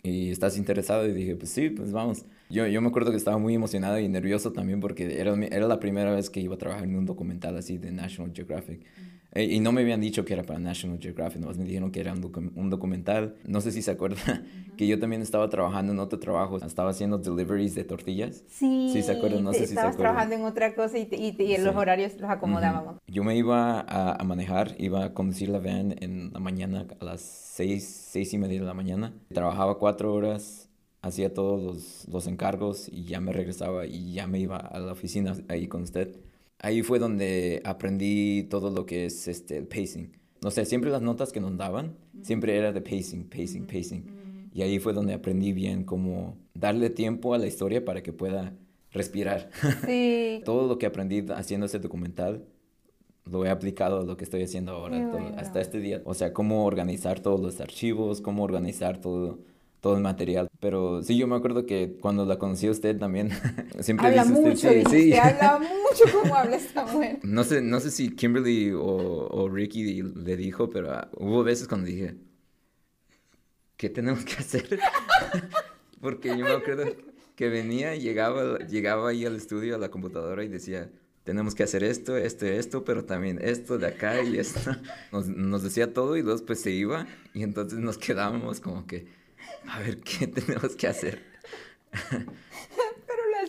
¿Y 0.02 0.30
estás 0.30 0.56
interesado? 0.56 1.06
Y 1.06 1.12
dije, 1.12 1.36
pues 1.36 1.50
sí, 1.50 1.70
pues 1.70 1.92
vamos. 1.92 2.24
Yo, 2.48 2.66
yo 2.66 2.80
me 2.80 2.88
acuerdo 2.88 3.10
que 3.10 3.16
estaba 3.16 3.38
muy 3.38 3.54
emocionado 3.54 3.98
y 3.98 4.08
nervioso 4.08 4.52
también 4.52 4.80
porque 4.80 5.20
era, 5.20 5.34
era 5.34 5.66
la 5.66 5.80
primera 5.80 6.12
vez 6.12 6.30
que 6.30 6.40
iba 6.40 6.54
a 6.54 6.58
trabajar 6.58 6.84
en 6.84 6.96
un 6.96 7.06
documental 7.06 7.56
así 7.56 7.78
de 7.78 7.90
National 7.90 8.32
Geographic. 8.34 8.80
Eh, 9.36 9.44
y 9.44 9.60
no 9.60 9.70
me 9.70 9.82
habían 9.82 10.00
dicho 10.00 10.24
que 10.24 10.32
era 10.32 10.42
para 10.44 10.58
National 10.58 10.98
Geographic, 10.98 11.42
no 11.42 11.52
me 11.52 11.64
dijeron 11.64 11.90
que 11.90 12.00
era 12.00 12.14
un, 12.14 12.70
documental. 12.70 13.36
No 13.44 13.60
sé 13.60 13.70
si 13.70 13.82
se 13.82 13.90
acuerda 13.90 14.16
que 14.78 14.86
yo 14.86 14.98
también 14.98 15.20
estaba 15.20 15.50
trabajando 15.50 15.92
en 15.92 15.98
otro 15.98 16.18
trabajo, 16.18 16.56
estaba 16.56 16.88
haciendo 16.88 17.18
deliveries 17.18 17.74
de 17.74 17.84
tortillas. 17.84 18.44
Sí, 18.48 18.88
sí 18.90 19.02
se 19.02 19.12
acuerdan, 19.12 19.44
no 19.44 19.52
sé 19.52 19.66
si 19.66 19.74
se 19.74 19.80
acuerdan. 19.80 19.98
trabajando 19.98 20.36
en 20.36 20.44
otra 20.44 20.74
cosa 20.74 20.96
y, 20.98 21.06
y, 21.10 21.58
los 21.58 21.76
horarios 21.76 22.18
los 22.18 22.30
acomodábamos. 22.30 22.96
Yo 23.08 23.24
me 23.24 23.36
iba 23.36 23.80
a, 23.80 24.24
manejar, 24.24 24.74
iba 24.78 25.04
a 25.04 25.12
conducir 25.12 25.50
la 25.50 25.58
van 25.58 25.96
en 26.00 26.32
la 26.32 26.40
mañana 26.40 26.86
a 26.98 27.04
las 27.04 27.20
seis, 27.20 27.84
seis 27.84 28.32
y 28.32 28.38
media 28.38 28.60
de 28.60 28.66
la 28.66 28.74
mañana. 28.74 29.12
Trabajaba 29.34 29.78
cuatro 29.78 29.85
horas, 29.86 30.68
hacía 31.02 31.32
todos 31.32 31.62
los, 31.62 32.08
los 32.08 32.26
encargos 32.26 32.88
y 32.88 33.04
ya 33.04 33.20
me 33.20 33.32
regresaba 33.32 33.86
y 33.86 34.12
ya 34.12 34.26
me 34.26 34.40
iba 34.40 34.56
a 34.56 34.78
la 34.80 34.92
oficina 34.92 35.34
ahí 35.48 35.68
con 35.68 35.82
usted 35.82 36.16
ahí 36.58 36.82
fue 36.82 36.98
donde 36.98 37.60
aprendí 37.64 38.44
todo 38.44 38.70
lo 38.70 38.86
que 38.86 39.06
es 39.06 39.28
este, 39.28 39.56
el 39.56 39.66
pacing. 39.66 40.12
No 40.42 40.50
sé, 40.50 40.64
siempre 40.64 40.90
las 40.90 41.02
notas 41.02 41.32
que 41.32 41.40
nos 41.40 41.56
daban, 41.56 41.96
siempre 42.22 42.56
era 42.56 42.72
de 42.72 42.80
pacing, 42.80 43.28
pacing, 43.28 43.66
pacing. 43.66 44.50
Y 44.52 44.62
ahí 44.62 44.78
fue 44.78 44.92
donde 44.92 45.14
aprendí 45.14 45.52
bien 45.52 45.84
cómo 45.84 46.36
darle 46.54 46.90
tiempo 46.90 47.34
a 47.34 47.38
la 47.38 47.46
historia 47.46 47.84
para 47.84 48.02
que 48.02 48.12
pueda 48.12 48.54
respirar. 48.90 49.50
Sí. 49.86 50.40
todo 50.44 50.66
lo 50.66 50.78
que 50.78 50.86
aprendí 50.86 51.24
haciendo 51.34 51.66
ese 51.66 51.78
documental 51.78 52.44
lo 53.24 53.44
he 53.44 53.50
aplicado 53.50 54.00
a 54.00 54.04
lo 54.04 54.16
que 54.16 54.24
estoy 54.24 54.42
haciendo 54.42 54.72
ahora, 54.72 55.34
hasta 55.36 55.60
este 55.60 55.80
día. 55.80 56.00
O 56.04 56.14
sea, 56.14 56.32
cómo 56.32 56.64
organizar 56.64 57.18
todos 57.20 57.40
los 57.40 57.60
archivos, 57.60 58.20
cómo 58.20 58.44
organizar 58.44 59.00
todo, 59.00 59.40
todo 59.86 59.94
el 59.94 60.02
material. 60.02 60.48
Pero 60.58 61.00
sí, 61.04 61.16
yo 61.16 61.28
me 61.28 61.36
acuerdo 61.36 61.64
que 61.64 61.96
cuando 62.00 62.26
la 62.26 62.40
conocí 62.40 62.66
a 62.66 62.72
usted 62.72 62.98
también, 62.98 63.30
siempre 63.78 64.08
habla 64.08 64.24
dice 64.24 64.34
mucho, 64.34 64.52
usted, 64.52 64.84
sí, 64.90 65.12
habla 65.14 65.60
mucho 65.60 66.12
cómo 66.12 66.34
habla 66.34 66.56
esta 66.56 66.84
mujer. 66.84 67.20
No 67.22 67.44
sé, 67.44 67.62
no 67.62 67.78
sé 67.78 67.92
si 67.92 68.10
Kimberly 68.10 68.72
o, 68.72 68.82
o 68.82 69.48
Ricky 69.48 70.02
le 70.02 70.36
dijo, 70.36 70.68
pero 70.70 70.90
ah, 70.90 71.08
hubo 71.16 71.44
veces 71.44 71.68
cuando 71.68 71.86
dije, 71.86 72.16
¿qué 73.76 73.88
tenemos 73.88 74.24
que 74.24 74.34
hacer? 74.34 74.80
Porque 76.00 76.30
yo 76.30 76.44
me 76.44 76.50
acuerdo 76.50 76.86
que 77.36 77.48
venía, 77.48 77.94
llegaba, 77.94 78.58
llegaba 78.66 79.10
ahí 79.10 79.24
al 79.24 79.36
estudio, 79.36 79.76
a 79.76 79.78
la 79.78 79.88
computadora 79.88 80.42
y 80.42 80.48
decía, 80.48 80.90
tenemos 81.22 81.54
que 81.54 81.62
hacer 81.62 81.84
esto, 81.84 82.16
esto, 82.16 82.44
esto, 82.44 82.84
pero 82.84 83.04
también 83.04 83.38
esto 83.40 83.78
de 83.78 83.86
acá 83.86 84.20
y 84.20 84.36
esto. 84.36 84.72
Nos, 85.12 85.28
nos 85.28 85.62
decía 85.62 85.94
todo 85.94 86.16
y 86.16 86.22
luego 86.22 86.44
pues 86.44 86.60
se 86.60 86.72
iba 86.72 87.06
y 87.34 87.44
entonces 87.44 87.78
nos 87.78 87.98
quedábamos 87.98 88.58
como 88.60 88.84
que, 88.88 89.06
a 89.68 89.78
ver, 89.80 90.00
¿qué 90.00 90.26
tenemos 90.26 90.76
que 90.76 90.86
hacer? 90.86 91.22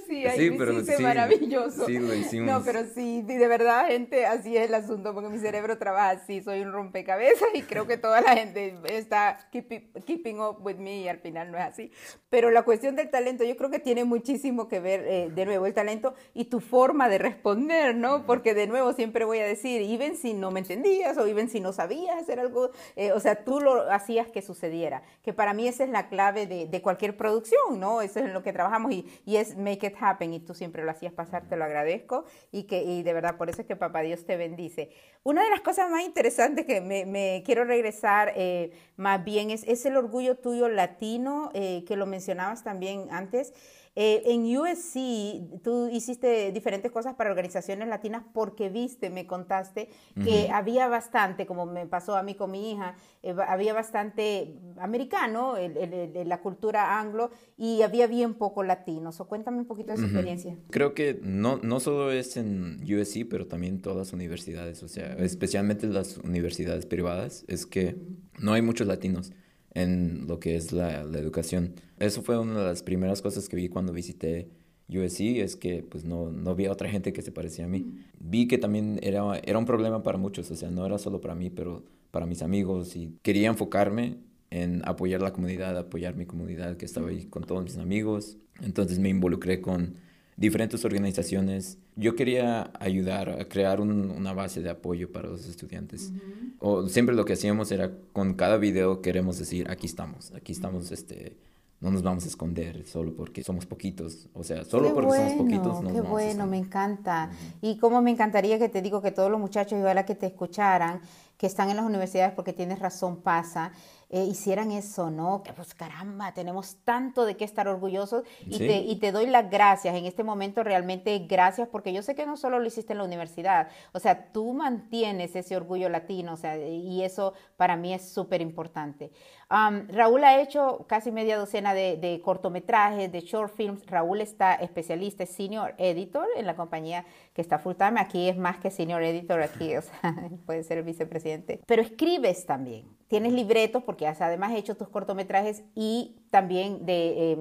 Sí, 0.07 0.51
pero 0.57 0.83
sí, 0.83 1.03
maravilloso. 1.03 1.85
Sí, 1.85 1.99
lo 1.99 2.13
hicimos. 2.13 2.51
No, 2.51 2.63
pero 2.63 2.85
sí, 2.85 3.21
de 3.21 3.47
verdad, 3.47 3.87
gente, 3.87 4.25
así 4.25 4.55
es 4.57 4.67
el 4.67 4.73
asunto, 4.73 5.13
porque 5.13 5.29
mi 5.29 5.39
cerebro 5.39 5.77
trabaja 5.77 6.11
así, 6.11 6.41
soy 6.41 6.61
un 6.61 6.71
rompecabezas 6.71 7.49
y 7.53 7.61
creo 7.61 7.87
que 7.87 7.97
toda 7.97 8.21
la 8.21 8.35
gente 8.35 8.75
está 8.89 9.39
keeping 9.51 10.39
up 10.39 10.57
with 10.61 10.77
me 10.77 11.01
y 11.01 11.07
al 11.07 11.19
final 11.19 11.51
no 11.51 11.57
es 11.57 11.63
así. 11.65 11.91
Pero 12.29 12.51
la 12.51 12.63
cuestión 12.63 12.95
del 12.95 13.09
talento, 13.09 13.43
yo 13.43 13.55
creo 13.57 13.69
que 13.69 13.79
tiene 13.79 14.03
muchísimo 14.03 14.67
que 14.67 14.79
ver, 14.79 15.05
eh, 15.07 15.29
de 15.33 15.45
nuevo, 15.45 15.65
el 15.65 15.73
talento 15.73 16.13
y 16.33 16.45
tu 16.45 16.59
forma 16.59 17.09
de 17.09 17.17
responder, 17.17 17.95
¿no? 17.95 18.25
Porque 18.25 18.53
de 18.53 18.67
nuevo 18.67 18.93
siempre 18.93 19.25
voy 19.25 19.39
a 19.39 19.45
decir, 19.45 19.81
even 19.81 20.15
si 20.15 20.33
no 20.33 20.51
me 20.51 20.59
entendías 20.59 21.17
o 21.17 21.25
even 21.25 21.49
si 21.49 21.59
no 21.59 21.73
sabías 21.73 22.17
hacer 22.17 22.39
algo, 22.39 22.71
eh, 22.95 23.11
o 23.11 23.19
sea, 23.19 23.43
tú 23.43 23.59
lo 23.59 23.91
hacías 23.91 24.27
que 24.27 24.41
sucediera, 24.41 25.03
que 25.23 25.33
para 25.33 25.53
mí 25.53 25.67
esa 25.67 25.83
es 25.83 25.89
la 25.89 26.09
clave 26.09 26.47
de, 26.47 26.67
de 26.67 26.81
cualquier 26.81 27.17
producción, 27.17 27.79
¿no? 27.79 28.01
Eso 28.01 28.19
es 28.19 28.25
en 28.25 28.33
lo 28.33 28.43
que 28.43 28.53
trabajamos 28.53 28.91
y, 28.91 29.05
y 29.25 29.37
es 29.37 29.57
make 29.57 29.85
it 29.87 29.96
happen 29.99 30.33
y 30.33 30.39
tú 30.39 30.53
siempre 30.53 30.83
lo 30.83 30.91
hacías 30.91 31.13
pasar, 31.13 31.47
te 31.47 31.55
lo 31.55 31.65
agradezco 31.65 32.25
y 32.51 32.63
que 32.63 32.83
y 32.83 33.03
de 33.03 33.13
verdad 33.13 33.37
por 33.37 33.49
eso 33.49 33.61
es 33.61 33.67
que 33.67 33.75
papá 33.75 34.01
Dios 34.01 34.25
te 34.25 34.37
bendice. 34.37 34.91
Una 35.23 35.43
de 35.43 35.49
las 35.49 35.61
cosas 35.61 35.89
más 35.89 36.03
interesantes 36.03 36.65
que 36.65 36.81
me, 36.81 37.43
quiero 37.45 37.65
regresar 37.65 38.33
eh, 38.35 38.71
más 38.95 39.23
bien 39.23 39.51
es, 39.51 39.63
es, 39.67 39.85
el 39.85 39.97
orgullo 39.97 40.35
tuyo 40.35 40.69
latino 40.69 41.51
eh, 41.53 41.83
que 41.87 41.95
lo 41.95 42.05
mencionabas 42.05 42.63
también 42.63 43.07
antes. 43.11 43.53
Eh, 43.99 44.21
en 44.31 44.45
USC 44.55 45.63
tú 45.63 45.89
hiciste 45.91 46.51
diferentes 46.51 46.91
cosas 46.91 47.15
para 47.15 47.31
organizaciones 47.31 47.87
latinas 47.87 48.21
porque 48.31 48.69
viste, 48.69 49.09
me 49.09 49.25
contaste, 49.25 49.89
que 50.23 50.49
había 50.53 50.87
bastante, 50.87 51.47
como 51.47 51.65
me 51.65 51.87
pasó 51.87 52.15
a 52.15 52.21
mí 52.21 52.35
con 52.35 52.51
mi 52.51 52.73
hija, 52.73 52.95
eh, 53.23 53.33
había 53.47 53.73
bastante 53.73 54.53
americano, 54.77 55.55
la 55.57 56.41
cultura 56.41 56.99
anglo, 56.99 57.31
y 57.57 57.81
había 57.81 58.05
bien 58.05 58.35
poco 58.35 58.61
latino. 58.61 59.11
So, 59.11 59.27
cuéntame 59.27 59.57
un 59.57 59.65
poquito 59.65 59.93
de 59.93 59.97
su 59.97 60.03
experiencia. 60.03 60.55
Creo 60.69 60.93
que 60.93 61.19
no, 61.23 61.57
no 61.57 61.79
solo 61.79 62.11
es 62.11 62.37
en 62.37 62.83
USC, 62.83 63.27
pero 63.27 63.47
también 63.47 63.81
todas 63.81 63.97
las 63.97 64.13
universidades, 64.13 64.83
o 64.83 64.87
sea, 64.87 65.13
especialmente 65.13 65.87
las 65.87 66.19
universidades 66.19 66.85
privadas, 66.85 67.45
es 67.47 67.65
que 67.65 67.95
no 68.37 68.53
hay 68.53 68.61
muchos 68.61 68.85
latinos 68.85 69.31
en 69.73 70.27
lo 70.27 70.39
que 70.39 70.55
es 70.55 70.71
la, 70.71 71.03
la, 71.03 71.19
educación. 71.19 71.75
Eso 71.99 72.21
fue 72.21 72.39
una 72.39 72.59
de 72.59 72.65
las 72.65 72.83
primeras 72.83 73.21
cosas 73.21 73.49
que 73.49 73.55
vi 73.55 73.69
cuando 73.69 73.93
visité 73.93 74.49
USC, 74.89 75.39
es 75.39 75.55
que 75.55 75.83
pues 75.83 76.05
no, 76.05 76.31
no 76.31 76.55
vi 76.55 76.65
a 76.65 76.71
otra 76.71 76.89
gente 76.89 77.13
que 77.13 77.21
se 77.21 77.31
parecía 77.31 77.65
a 77.65 77.67
mí. 77.67 77.93
Vi 78.19 78.47
que 78.47 78.57
también 78.57 78.99
era, 79.03 79.39
era 79.43 79.57
un 79.59 79.65
problema 79.65 80.03
para 80.03 80.17
muchos, 80.17 80.49
o 80.51 80.55
sea, 80.55 80.71
no 80.71 80.85
era 80.85 80.97
solo 80.97 81.21
para 81.21 81.35
mí, 81.35 81.49
pero 81.49 81.83
para 82.11 82.25
mis 82.25 82.41
amigos 82.41 82.95
y 82.95 83.17
quería 83.21 83.49
enfocarme 83.49 84.17
en 84.49 84.81
apoyar 84.85 85.21
la 85.21 85.33
comunidad, 85.33 85.77
apoyar 85.77 86.15
mi 86.15 86.25
comunidad 86.25 86.77
que 86.77 86.85
estaba 86.85 87.09
ahí 87.09 87.25
con 87.25 87.43
todos 87.43 87.63
mis 87.63 87.77
amigos. 87.77 88.37
Entonces 88.61 88.99
me 88.99 89.09
involucré 89.09 89.61
con 89.61 89.95
diferentes 90.37 90.85
organizaciones. 90.85 91.79
Yo 91.95 92.15
quería 92.15 92.71
ayudar 92.79 93.29
a 93.29 93.45
crear 93.45 93.81
una 93.81 94.33
base 94.33 94.61
de 94.61 94.69
apoyo 94.69 95.11
para 95.11 95.27
los 95.27 95.47
estudiantes. 95.47 96.13
O 96.59 96.87
siempre 96.87 97.15
lo 97.15 97.25
que 97.25 97.33
hacíamos 97.33 97.71
era 97.71 97.91
con 98.13 98.35
cada 98.35 98.57
video 98.57 99.01
queremos 99.01 99.39
decir, 99.39 99.69
aquí 99.69 99.87
estamos, 99.87 100.31
aquí 100.35 100.51
estamos, 100.51 100.91
este, 100.91 101.37
no 101.79 101.89
nos 101.89 102.03
vamos 102.03 102.23
a 102.25 102.27
esconder 102.27 102.85
solo 102.85 103.15
porque 103.15 103.43
somos 103.43 103.65
poquitos. 103.65 104.27
O 104.33 104.43
sea, 104.43 104.63
solo 104.63 104.93
porque 104.93 105.17
somos 105.17 105.33
poquitos. 105.33 105.81
No 105.81 105.91
qué 105.91 106.01
bueno, 106.01 106.45
me 106.45 106.57
encanta. 106.57 107.31
Y 107.61 107.77
como 107.77 108.01
me 108.03 108.11
encantaría 108.11 108.59
que 108.59 108.69
te 108.69 108.83
digo 108.83 109.01
que 109.01 109.11
todos 109.11 109.31
los 109.31 109.39
muchachos, 109.39 109.79
igual 109.79 109.97
a 109.97 110.05
que 110.05 110.15
te 110.15 110.27
escucharan, 110.27 111.01
que 111.37 111.47
están 111.47 111.71
en 111.71 111.77
las 111.77 111.85
universidades 111.85 112.33
porque 112.33 112.53
tienes 112.53 112.77
razón, 112.77 113.21
pasa 113.21 113.71
eh, 114.09 114.23
hicieran 114.23 114.71
eso, 114.71 115.09
¿no? 115.09 115.43
Que 115.43 115.51
pues 115.51 115.73
caramba, 115.73 116.33
tenemos 116.33 116.77
tanto 116.85 117.25
de 117.25 117.35
qué 117.35 117.43
estar 117.43 117.67
orgullosos 117.67 118.23
y, 118.45 118.57
te, 118.57 118.77
y 118.77 118.95
te 118.97 119.11
doy 119.11 119.27
las 119.27 119.49
gracias 119.49 119.95
en 119.95 120.05
este 120.05 120.23
momento, 120.23 120.63
realmente 120.63 121.17
gracias, 121.27 121.67
porque 121.67 121.91
yo 121.91 122.01
sé 122.01 122.15
que 122.15 122.25
no 122.25 122.37
solo 122.37 122.59
lo 122.59 122.65
hiciste 122.65 122.93
en 122.93 122.99
la 122.99 123.03
universidad, 123.03 123.67
o 123.91 123.99
sea, 123.99 124.31
tú 124.31 124.53
mantienes 124.53 125.35
ese 125.35 125.57
orgullo 125.57 125.89
latino, 125.89 126.33
o 126.33 126.37
sea, 126.37 126.57
y 126.57 127.03
eso 127.03 127.33
para 127.57 127.75
mí 127.75 127.93
es 127.93 128.09
súper 128.09 128.41
importante. 128.41 129.11
Raúl 129.49 130.23
ha 130.23 130.41
hecho 130.41 130.85
casi 130.87 131.11
media 131.11 131.37
docena 131.37 131.73
de, 131.73 131.97
de, 131.97 132.21
cortometrajes, 132.21 133.11
de 133.11 133.21
short 133.21 133.55
films. 133.55 133.85
Raúl 133.85 134.21
está 134.21 134.55
especialista, 134.55 135.23
es 135.23 135.29
senior 135.29 135.73
editor 135.77 136.27
en 136.35 136.45
la 136.45 136.55
compañía 136.55 137.05
que 137.33 137.41
está 137.41 137.57
full 137.59 137.75
time. 137.75 137.99
Aquí 137.99 138.27
es 138.27 138.37
más 138.37 138.57
que 138.57 138.71
senior 138.71 139.01
editor, 139.03 139.41
aquí, 139.41 139.75
o 139.75 139.81
sea, 139.81 140.15
puede 140.45 140.63
ser 140.63 140.79
el 140.79 140.83
vicepresidente. 140.83 141.61
Pero 141.65 141.81
escribes 141.81 142.45
también 142.45 142.97
tienes 143.07 143.31
libretos 143.33 143.83
porque 143.83 144.07
has 144.07 144.21
además 144.21 144.53
hecho 144.55 144.75
tus 144.75 144.89
cortometrajes 144.89 145.63
y 145.75 146.15
también 146.29 146.85
de 146.85 147.31
eh, 147.31 147.37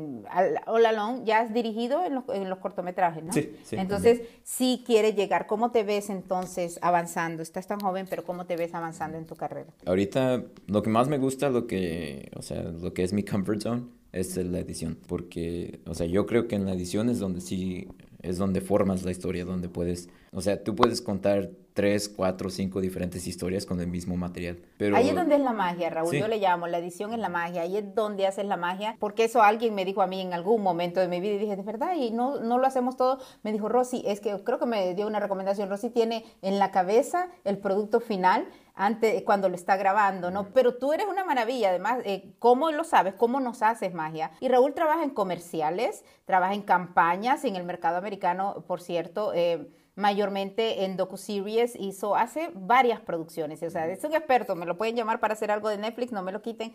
All 0.66 0.86
Alone 0.86 1.22
ya 1.24 1.40
has 1.40 1.52
dirigido 1.52 2.04
en 2.04 2.48
los, 2.48 2.58
cortometrajes, 2.58 3.24
¿no? 3.24 3.32
Sí, 3.32 3.56
sí. 3.64 3.76
Entonces, 3.76 4.22
si 4.44 4.84
quieres 4.86 5.16
llegar, 5.16 5.46
¿cómo 5.46 5.72
te 5.72 5.82
ves 5.82 6.08
entonces 6.08 6.78
avanzando? 6.82 7.42
Estás 7.42 7.66
tan 7.66 7.80
joven, 7.80 8.06
pero 8.08 8.24
¿cómo 8.24 8.46
te 8.46 8.56
ves 8.56 8.74
avanzando 8.74 9.18
en 9.18 9.26
tu 9.26 9.34
carrera? 9.34 9.72
Ahorita 9.86 10.44
lo 10.66 10.82
que 10.82 10.90
más 10.90 11.08
me 11.08 11.18
gusta, 11.18 11.50
lo 11.50 11.66
que, 11.66 11.95
o 12.34 12.42
sea, 12.42 12.62
lo 12.62 12.92
que 12.94 13.02
es 13.02 13.12
mi 13.12 13.22
comfort 13.22 13.60
zone 13.60 13.82
es 14.12 14.36
la 14.36 14.60
edición, 14.60 14.98
porque, 15.06 15.80
o 15.86 15.94
sea, 15.94 16.06
yo 16.06 16.26
creo 16.26 16.48
que 16.48 16.56
en 16.56 16.64
la 16.64 16.72
edición 16.72 17.08
es 17.08 17.18
donde 17.18 17.40
sí, 17.40 17.88
es 18.22 18.38
donde 18.38 18.60
formas 18.60 19.04
la 19.04 19.10
historia, 19.10 19.44
donde 19.44 19.68
puedes, 19.68 20.08
o 20.32 20.40
sea, 20.40 20.62
tú 20.62 20.74
puedes 20.74 21.02
contar 21.02 21.50
tres, 21.76 22.08
cuatro, 22.08 22.48
cinco 22.48 22.80
diferentes 22.80 23.26
historias 23.26 23.66
con 23.66 23.82
el 23.82 23.86
mismo 23.86 24.16
material. 24.16 24.58
Pero... 24.78 24.96
Ahí 24.96 25.10
es 25.10 25.14
donde 25.14 25.34
es 25.34 25.42
la 25.42 25.52
magia, 25.52 25.90
Raúl, 25.90 26.16
yo 26.16 26.26
le 26.26 26.38
llamo, 26.38 26.66
la 26.66 26.78
edición 26.78 27.12
es 27.12 27.18
la 27.18 27.28
magia, 27.28 27.60
ahí 27.60 27.76
es 27.76 27.94
donde 27.94 28.26
haces 28.26 28.46
la 28.46 28.56
magia, 28.56 28.96
porque 28.98 29.24
eso 29.24 29.42
alguien 29.42 29.74
me 29.74 29.84
dijo 29.84 30.00
a 30.00 30.06
mí 30.06 30.22
en 30.22 30.32
algún 30.32 30.62
momento 30.62 31.00
de 31.00 31.08
mi 31.08 31.20
vida 31.20 31.34
y 31.34 31.38
dije, 31.38 31.54
de 31.54 31.62
verdad, 31.62 31.94
y 31.94 32.12
no, 32.12 32.40
no 32.40 32.56
lo 32.56 32.66
hacemos 32.66 32.96
todo, 32.96 33.18
me 33.42 33.52
dijo 33.52 33.68
Rosy, 33.68 34.02
es 34.06 34.20
que 34.20 34.42
creo 34.42 34.58
que 34.58 34.64
me 34.64 34.94
dio 34.94 35.06
una 35.06 35.20
recomendación, 35.20 35.68
Rosy 35.68 35.90
tiene 35.90 36.24
en 36.40 36.58
la 36.58 36.70
cabeza 36.70 37.28
el 37.44 37.58
producto 37.58 38.00
final, 38.00 38.48
antes, 38.74 39.22
cuando 39.22 39.50
lo 39.50 39.54
está 39.54 39.76
grabando, 39.76 40.30
¿no? 40.30 40.48
Pero 40.54 40.76
tú 40.76 40.94
eres 40.94 41.06
una 41.06 41.24
maravilla, 41.24 41.70
además, 41.70 41.98
eh, 42.04 42.34
¿cómo 42.38 42.70
lo 42.70 42.84
sabes? 42.84 43.14
¿Cómo 43.14 43.40
nos 43.40 43.62
haces 43.62 43.94
magia? 43.94 44.30
Y 44.40 44.48
Raúl 44.48 44.74
trabaja 44.74 45.02
en 45.02 45.10
comerciales, 45.10 46.04
trabaja 46.26 46.54
en 46.54 46.62
campañas, 46.62 47.44
en 47.44 47.56
el 47.56 47.64
mercado 47.64 47.96
americano, 47.96 48.64
por 48.66 48.82
cierto, 48.82 49.32
eh, 49.34 49.66
mayormente 49.96 50.84
en 50.84 50.96
docu-series, 50.96 51.74
hizo, 51.78 52.16
hace 52.16 52.50
varias 52.54 53.00
producciones, 53.00 53.62
o 53.62 53.70
sea, 53.70 53.88
es 53.88 54.04
un 54.04 54.14
experto, 54.14 54.54
me 54.54 54.66
lo 54.66 54.76
pueden 54.76 54.94
llamar 54.94 55.20
para 55.20 55.32
hacer 55.32 55.50
algo 55.50 55.70
de 55.70 55.78
Netflix, 55.78 56.12
no 56.12 56.22
me 56.22 56.32
lo 56.32 56.42
quiten, 56.42 56.72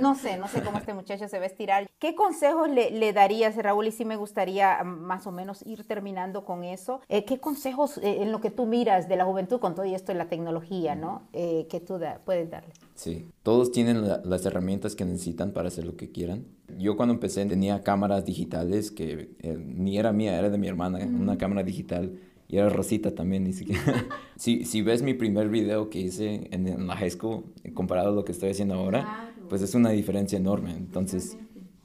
no, 0.00 0.16
sé, 0.16 0.36
no 0.36 0.48
sé 0.48 0.62
cómo 0.62 0.78
este 0.78 0.92
muchacho 0.92 1.28
se 1.28 1.38
va 1.38 1.44
a 1.44 1.46
estirar. 1.46 1.86
¿Qué 1.98 2.14
consejos 2.14 2.68
le, 2.68 2.90
le 2.90 3.12
darías, 3.12 3.56
Raúl? 3.56 3.86
Y 3.86 3.92
sí 3.92 4.04
me 4.04 4.16
gustaría 4.16 4.82
mm, 4.82 4.86
más 4.86 5.26
o 5.26 5.32
menos 5.32 5.64
ir 5.64 5.84
terminando 5.84 6.44
con 6.44 6.64
eso. 6.64 7.00
Eh, 7.08 7.24
¿Qué 7.24 7.38
consejos 7.38 7.98
eh, 7.98 8.22
en 8.22 8.32
lo 8.32 8.40
que 8.40 8.50
tú 8.50 8.66
miras 8.66 9.08
de 9.08 9.16
la 9.16 9.24
juventud 9.24 9.60
con 9.60 9.74
todo 9.74 9.84
esto 9.84 10.12
de 10.12 10.18
la 10.18 10.28
tecnología, 10.28 10.96
¿no? 10.96 11.28
Eh, 11.32 11.66
que 11.70 11.80
tú 11.80 12.00
puedes 12.24 12.50
darle. 12.50 12.72
Sí, 12.94 13.30
todos 13.42 13.70
tienen 13.70 14.06
las 14.06 14.44
herramientas 14.44 14.96
que 14.96 15.04
necesitan 15.04 15.52
para 15.52 15.68
hacer 15.68 15.84
lo 15.84 15.96
que 15.96 16.10
quieran. 16.10 16.46
Yo 16.78 16.96
cuando 16.96 17.14
empecé 17.14 17.44
tenía 17.46 17.82
cámaras 17.82 18.24
digitales 18.24 18.90
que 18.90 19.30
ni 19.58 19.98
era 19.98 20.12
mía, 20.12 20.36
era 20.36 20.50
de 20.50 20.58
mi 20.58 20.66
hermana, 20.66 20.98
una 20.98 21.38
cámara 21.38 21.62
digital 21.62 22.18
y 22.48 22.58
era 22.58 22.68
Rosita 22.68 23.14
también, 23.14 23.44
ni 23.44 23.52
siquiera. 23.52 24.06
si, 24.36 24.64
si 24.64 24.82
ves 24.82 25.02
mi 25.02 25.14
primer 25.14 25.48
video 25.48 25.90
que 25.90 26.00
hice 26.00 26.48
en, 26.50 26.86
la 26.86 26.96
high 26.96 27.10
school, 27.10 27.44
comparado 27.74 28.10
a 28.10 28.12
lo 28.12 28.24
que 28.24 28.32
estoy 28.32 28.50
haciendo 28.50 28.74
ahora, 28.74 29.34
pues 29.48 29.62
es 29.62 29.74
una 29.74 29.90
diferencia 29.90 30.38
enorme. 30.38 30.70
Entonces, 30.72 31.36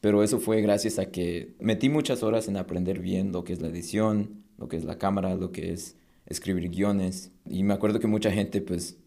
pero 0.01 0.23
eso 0.23 0.39
fue 0.39 0.61
gracias 0.61 0.99
a 0.99 1.11
que 1.11 1.55
metí 1.59 1.89
muchas 1.89 2.21
horas 2.21 2.47
en 2.47 2.57
aprender 2.57 2.99
bien 2.99 3.31
lo 3.31 3.43
que 3.43 3.53
es 3.53 3.61
la 3.61 3.69
edición, 3.69 4.43
lo 4.57 4.67
que 4.67 4.77
es 4.77 4.83
la 4.83 4.97
cámara, 4.97 5.35
lo 5.35 5.51
que 5.51 5.73
es 5.73 5.97
escribir 6.27 6.69
guiones. 6.69 7.31
Y 7.49 7.63
me 7.63 7.73
acuerdo 7.73 7.99
que 7.99 8.07
mucha 8.07 8.31
gente, 8.31 8.61
pues, 8.61 8.97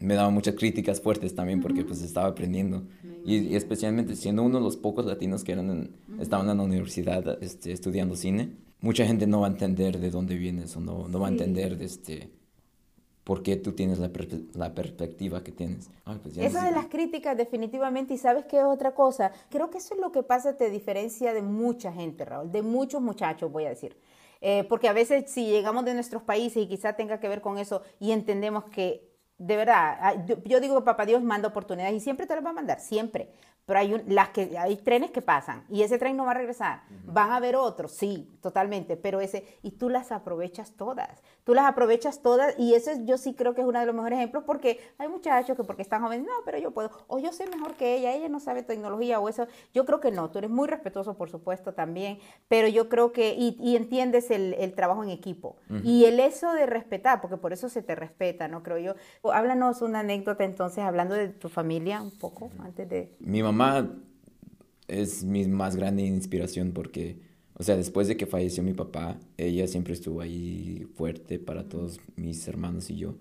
me 0.00 0.14
daba 0.14 0.30
muchas 0.30 0.56
críticas 0.56 1.00
fuertes 1.00 1.36
también 1.36 1.60
porque, 1.60 1.84
pues, 1.84 2.02
estaba 2.02 2.26
aprendiendo. 2.26 2.88
Y, 3.24 3.54
especialmente 3.54 4.16
siendo 4.16 4.42
uno 4.42 4.58
de 4.58 4.64
los 4.64 4.76
pocos 4.76 5.06
latinos 5.06 5.44
que 5.44 5.52
eran 5.52 5.90
estaban 6.20 6.50
en 6.50 6.58
la 6.58 6.64
universidad 6.64 7.38
este, 7.40 7.70
estudiando 7.70 8.16
cine 8.16 8.63
mucha 8.84 9.06
gente 9.06 9.26
no 9.26 9.40
va 9.40 9.46
a 9.46 9.50
entender 9.50 9.98
de 9.98 10.10
dónde 10.10 10.36
vienes 10.36 10.76
o 10.76 10.80
no, 10.80 11.08
no 11.08 11.18
va 11.18 11.28
a 11.28 11.30
entender 11.30 11.78
de 11.78 11.86
este, 11.86 12.30
por 13.24 13.42
qué 13.42 13.56
tú 13.56 13.72
tienes 13.72 13.98
la, 13.98 14.10
la 14.52 14.74
perspectiva 14.74 15.42
que 15.42 15.52
tienes. 15.52 15.90
Pues 16.22 16.36
eso 16.36 16.60
de 16.60 16.70
las 16.70 16.86
críticas 16.86 17.34
definitivamente, 17.34 18.12
y 18.12 18.18
sabes 18.18 18.44
qué 18.44 18.58
es 18.58 18.64
otra 18.64 18.94
cosa, 18.94 19.32
creo 19.48 19.70
que 19.70 19.78
eso 19.78 19.94
es 19.94 20.00
lo 20.00 20.12
que 20.12 20.22
pasa, 20.22 20.58
te 20.58 20.68
diferencia 20.68 21.32
de 21.32 21.40
mucha 21.40 21.94
gente, 21.94 22.26
Raúl, 22.26 22.52
de 22.52 22.60
muchos 22.60 23.00
muchachos, 23.00 23.50
voy 23.50 23.64
a 23.64 23.70
decir. 23.70 23.96
Eh, 24.42 24.64
porque 24.68 24.88
a 24.88 24.92
veces 24.92 25.30
si 25.30 25.46
llegamos 25.46 25.86
de 25.86 25.94
nuestros 25.94 26.22
países 26.22 26.62
y 26.62 26.68
quizá 26.68 26.92
tenga 26.92 27.18
que 27.18 27.28
ver 27.28 27.40
con 27.40 27.56
eso 27.56 27.80
y 27.98 28.12
entendemos 28.12 28.64
que 28.64 29.14
de 29.38 29.56
verdad, 29.56 30.26
yo 30.44 30.60
digo 30.60 30.78
que 30.78 30.84
papá 30.84 31.06
Dios 31.06 31.22
manda 31.22 31.48
oportunidades 31.48 31.96
y 31.96 32.00
siempre 32.00 32.26
te 32.26 32.36
las 32.36 32.44
va 32.44 32.50
a 32.50 32.52
mandar, 32.52 32.78
siempre 32.78 33.30
pero 33.66 33.78
hay, 33.78 34.04
las 34.06 34.30
que, 34.30 34.58
hay 34.58 34.76
trenes 34.76 35.10
que 35.10 35.22
pasan 35.22 35.64
y 35.68 35.82
ese 35.82 35.98
tren 35.98 36.16
no 36.16 36.24
va 36.24 36.32
a 36.32 36.34
regresar. 36.34 36.82
Van 37.04 37.30
a 37.30 37.36
haber 37.36 37.56
otros, 37.56 37.92
sí, 37.92 38.36
totalmente, 38.40 38.96
pero 38.96 39.20
ese, 39.20 39.58
y 39.62 39.72
tú 39.72 39.88
las 39.88 40.12
aprovechas 40.12 40.72
todas, 40.76 41.22
tú 41.44 41.54
las 41.54 41.66
aprovechas 41.66 42.20
todas 42.20 42.54
y 42.58 42.74
eso 42.74 42.90
yo 43.04 43.16
sí 43.16 43.34
creo 43.34 43.54
que 43.54 43.62
es 43.62 43.66
uno 43.66 43.80
de 43.80 43.86
los 43.86 43.94
mejores 43.94 44.18
ejemplos 44.18 44.44
porque 44.44 44.80
hay 44.98 45.08
muchachos 45.08 45.56
que 45.56 45.64
porque 45.64 45.82
están 45.82 46.02
jóvenes, 46.02 46.26
no, 46.26 46.32
pero 46.44 46.58
yo 46.58 46.72
puedo, 46.72 46.90
o 47.06 47.18
yo 47.18 47.32
sé 47.32 47.46
mejor 47.46 47.74
que 47.74 47.96
ella, 47.96 48.12
ella 48.12 48.28
no 48.28 48.40
sabe 48.40 48.62
tecnología 48.62 49.18
o 49.20 49.28
eso, 49.28 49.46
yo 49.72 49.86
creo 49.86 50.00
que 50.00 50.10
no, 50.10 50.30
tú 50.30 50.38
eres 50.38 50.50
muy 50.50 50.68
respetuoso 50.68 51.14
por 51.14 51.30
supuesto 51.30 51.72
también, 51.72 52.18
pero 52.48 52.68
yo 52.68 52.88
creo 52.88 53.12
que, 53.12 53.34
y, 53.34 53.56
y 53.60 53.76
entiendes 53.76 54.30
el, 54.30 54.54
el, 54.54 54.74
trabajo 54.74 55.02
en 55.02 55.10
equipo 55.10 55.56
y 55.82 56.04
el 56.04 56.20
eso 56.20 56.52
de 56.52 56.66
respetar, 56.66 57.20
porque 57.20 57.36
por 57.36 57.52
eso 57.52 57.68
se 57.68 57.82
te 57.82 57.94
respeta, 57.94 58.48
¿no? 58.48 58.62
Creo 58.62 58.78
yo. 58.78 58.94
Háblanos 59.30 59.82
una 59.82 60.00
anécdota 60.00 60.44
entonces, 60.44 60.84
hablando 60.84 61.14
de 61.14 61.28
tu 61.28 61.48
familia 61.48 62.02
un 62.02 62.10
poco, 62.18 62.50
antes 62.60 62.88
de... 62.88 63.16
Mi 63.20 63.42
mamá 63.42 63.53
mamá 63.54 63.90
es 64.88 65.24
mi 65.24 65.46
más 65.46 65.76
grande 65.76 66.02
inspiración 66.02 66.72
porque, 66.72 67.18
o 67.54 67.62
sea, 67.62 67.76
después 67.76 68.08
de 68.08 68.16
que 68.16 68.26
falleció 68.26 68.62
mi 68.62 68.74
papá, 68.74 69.18
ella 69.36 69.66
siempre 69.66 69.94
estuvo 69.94 70.20
ahí 70.20 70.86
fuerte 70.96 71.38
para 71.38 71.68
todos 71.68 72.00
mis 72.16 72.46
hermanos 72.48 72.90
y 72.90 72.96
yo. 72.96 73.14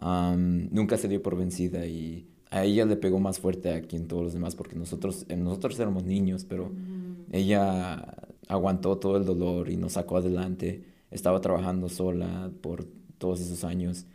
nunca 0.00 0.96
se 0.96 1.08
dio 1.08 1.22
por 1.22 1.36
vencida 1.36 1.86
y 1.86 2.26
a 2.50 2.64
ella 2.64 2.84
le 2.84 2.96
pegó 2.96 3.18
más 3.20 3.38
fuerte 3.38 3.72
a 3.74 3.82
quien 3.82 4.08
todos 4.08 4.22
los 4.22 4.32
demás 4.32 4.56
porque 4.56 4.76
nosotros, 4.76 5.26
nosotros 5.36 5.78
éramos 5.78 6.04
niños, 6.04 6.44
pero 6.44 6.72
ella 7.32 8.16
aguantó 8.48 8.98
todo 8.98 9.16
el 9.16 9.24
dolor 9.24 9.70
y 9.70 9.76
nos 9.76 9.92
sacó 9.92 10.18
adelante. 10.18 10.84
Estaba 11.10 11.40
trabajando 11.40 11.88
sola 11.88 12.50
por 12.60 12.84
todos 13.18 13.40
esos 13.40 13.64
años 13.64 14.06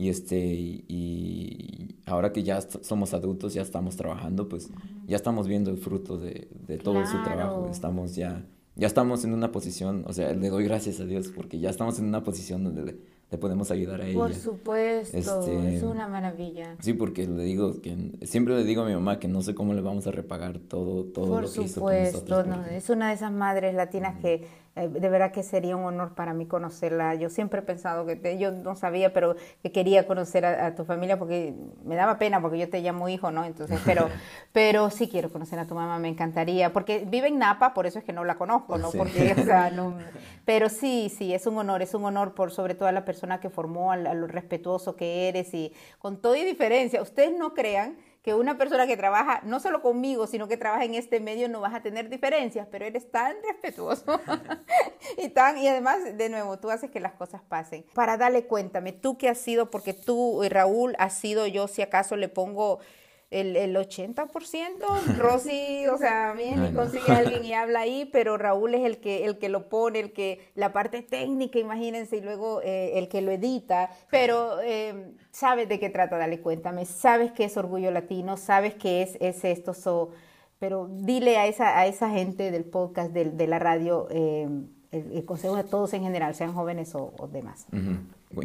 y 0.00 0.08
este 0.08 0.38
y, 0.38 1.94
ahora 2.06 2.32
que 2.32 2.42
ya 2.42 2.62
somos 2.62 3.12
adultos 3.12 3.52
ya 3.52 3.60
estamos 3.60 3.96
trabajando 3.96 4.48
pues 4.48 4.70
ya 5.06 5.16
estamos 5.16 5.46
viendo 5.46 5.70
el 5.70 5.76
fruto 5.76 6.16
de, 6.16 6.48
de 6.66 6.78
todo 6.78 7.06
su 7.06 7.22
trabajo 7.22 7.68
estamos 7.70 8.14
ya 8.14 8.46
ya 8.76 8.86
estamos 8.86 9.24
en 9.24 9.34
una 9.34 9.52
posición 9.52 10.04
o 10.06 10.14
sea 10.14 10.32
le 10.32 10.48
doy 10.48 10.64
gracias 10.64 11.00
a 11.00 11.04
Dios 11.04 11.28
porque 11.28 11.60
ya 11.60 11.68
estamos 11.68 11.98
en 11.98 12.06
una 12.06 12.24
posición 12.24 12.64
donde 12.64 12.96
le 13.30 13.38
podemos 13.38 13.70
ayudar 13.70 14.00
a 14.00 14.06
ella. 14.06 14.18
Por 14.18 14.34
supuesto, 14.34 15.16
este, 15.16 15.76
es 15.76 15.84
una 15.84 16.08
maravilla. 16.08 16.74
Sí, 16.80 16.94
porque 16.94 17.28
le 17.28 17.44
digo 17.44 17.80
que 17.80 17.96
siempre 18.22 18.56
le 18.56 18.64
digo 18.64 18.82
a 18.82 18.86
mi 18.86 18.92
mamá 18.92 19.20
que 19.20 19.28
no 19.28 19.40
sé 19.40 19.54
cómo 19.54 19.72
le 19.72 19.82
vamos 19.82 20.08
a 20.08 20.10
repagar 20.10 20.58
todo, 20.58 21.04
todo 21.04 21.40
lo 21.40 21.52
que 21.52 21.62
hizo 21.62 21.80
con 21.80 21.96
nosotros. 21.96 22.46
No, 22.48 22.66
es 22.66 22.90
una 22.90 23.10
de 23.10 23.14
esas 23.14 23.30
madres 23.30 23.72
latinas 23.74 24.18
que 24.20 24.48
eh, 24.80 24.88
de 24.88 25.08
verdad 25.08 25.32
que 25.32 25.42
sería 25.42 25.76
un 25.76 25.84
honor 25.84 26.14
para 26.14 26.32
mí 26.32 26.46
conocerla. 26.46 27.14
Yo 27.14 27.28
siempre 27.28 27.60
he 27.60 27.62
pensado 27.62 28.06
que 28.06 28.38
yo 28.38 28.50
no 28.50 28.74
sabía, 28.74 29.12
pero 29.12 29.36
que 29.62 29.72
quería 29.72 30.06
conocer 30.06 30.44
a, 30.44 30.74
tu 30.74 30.84
familia 30.84 31.18
porque 31.18 31.54
me 31.84 31.96
daba 31.96 32.18
pena 32.18 32.40
porque 32.40 32.58
yo 32.58 32.68
te 32.68 32.80
llamo 32.80 33.08
hijo, 33.08 33.30
¿no? 33.30 33.44
Entonces, 33.44 33.80
pero, 33.84 34.08
pero 34.52 34.90
sí 34.90 35.08
quiero 35.08 35.30
conocer 35.30 35.58
a 35.58 35.66
tu 35.66 35.74
mamá, 35.74 35.98
me 35.98 36.08
encantaría, 36.08 36.72
porque 36.72 37.04
vive 37.06 37.28
en 37.28 37.38
Napa, 37.38 37.74
por 37.74 37.86
eso 37.86 37.98
es 37.98 38.04
que 38.04 38.12
no 38.12 38.24
la 38.24 38.36
conozco, 38.36 38.78
¿no? 38.78 38.90
Porque, 38.90 39.34
o 39.38 39.44
sea, 39.44 39.70
no, 39.74 39.94
pero 40.44 40.68
sí, 40.68 41.12
sí, 41.16 41.34
es 41.34 41.46
un 41.46 41.58
honor, 41.58 41.82
es 41.82 41.94
un 41.94 42.04
honor 42.04 42.34
por 42.34 42.50
sobre 42.50 42.74
todo 42.74 42.88
a 42.88 42.92
la 42.92 43.04
persona 43.04 43.40
que 43.40 43.50
formó, 43.50 43.92
a, 43.92 43.96
lo 43.96 44.26
respetuoso 44.26 44.96
que 44.96 45.28
eres 45.28 45.52
y 45.54 45.72
con 45.98 46.20
toda 46.20 46.36
diferencia. 46.36 47.02
Ustedes 47.02 47.36
no 47.36 47.54
crean 47.54 47.96
que 48.22 48.34
una 48.34 48.58
persona 48.58 48.86
que 48.86 48.96
trabaja 48.96 49.40
no 49.44 49.60
solo 49.60 49.80
conmigo, 49.80 50.26
sino 50.26 50.46
que 50.46 50.56
trabaja 50.56 50.84
en 50.84 50.94
este 50.94 51.20
medio 51.20 51.48
no 51.48 51.60
vas 51.60 51.74
a 51.74 51.82
tener 51.82 52.10
diferencias, 52.10 52.66
pero 52.70 52.84
eres 52.84 53.10
tan 53.10 53.36
respetuoso 53.48 54.20
y 55.18 55.30
tan 55.30 55.56
y 55.56 55.68
además 55.68 56.16
de 56.16 56.28
nuevo 56.28 56.58
tú 56.58 56.70
haces 56.70 56.90
que 56.90 57.00
las 57.00 57.12
cosas 57.14 57.40
pasen. 57.48 57.84
Para 57.94 58.16
darle 58.16 58.46
cuéntame, 58.46 58.92
tú 58.92 59.16
qué 59.16 59.28
has 59.28 59.38
sido 59.38 59.70
porque 59.70 59.94
tú 59.94 60.42
Raúl 60.48 60.94
has 60.98 61.14
sido 61.14 61.46
yo 61.46 61.66
si 61.66 61.82
acaso 61.82 62.16
le 62.16 62.28
pongo 62.28 62.80
el, 63.30 63.56
el 63.56 63.76
80%, 63.76 64.28
Rosy, 65.18 65.86
o 65.86 65.96
sea, 65.98 66.32
bien, 66.32 66.66
y 66.66 66.74
consigue 66.74 67.12
a 67.12 67.18
alguien 67.18 67.44
y 67.44 67.52
habla 67.52 67.80
ahí, 67.80 68.08
pero 68.12 68.36
Raúl 68.36 68.74
es 68.74 68.84
el 68.84 68.98
que, 68.98 69.24
el 69.24 69.38
que 69.38 69.48
lo 69.48 69.68
pone, 69.68 70.00
el 70.00 70.12
que, 70.12 70.50
la 70.54 70.72
parte 70.72 71.02
técnica, 71.02 71.58
imagínense, 71.58 72.16
y 72.16 72.20
luego 72.20 72.60
eh, 72.62 72.98
el 72.98 73.08
que 73.08 73.22
lo 73.22 73.30
edita, 73.30 73.90
pero 74.10 74.60
eh, 74.62 75.12
sabes 75.30 75.68
de 75.68 75.78
qué 75.78 75.90
trata, 75.90 76.18
dale 76.18 76.40
cuéntame, 76.40 76.84
sabes 76.86 77.30
que 77.32 77.44
es 77.44 77.56
orgullo 77.56 77.90
latino, 77.92 78.36
sabes 78.36 78.74
que 78.74 79.02
es, 79.02 79.16
es 79.20 79.44
esto, 79.44 79.74
so, 79.74 80.10
pero 80.58 80.88
dile 80.90 81.38
a 81.38 81.46
esa, 81.46 81.78
a 81.78 81.86
esa 81.86 82.10
gente 82.10 82.50
del 82.50 82.64
podcast, 82.64 83.12
de, 83.12 83.26
de 83.30 83.46
la 83.46 83.60
radio, 83.60 84.08
eh, 84.10 84.48
el, 84.90 85.24
consejo 85.24 85.56
de 85.56 85.64
todos 85.64 85.94
en 85.94 86.02
general, 86.02 86.34
sean 86.34 86.52
jóvenes 86.52 86.94
o, 86.94 87.30
demás. 87.32 87.66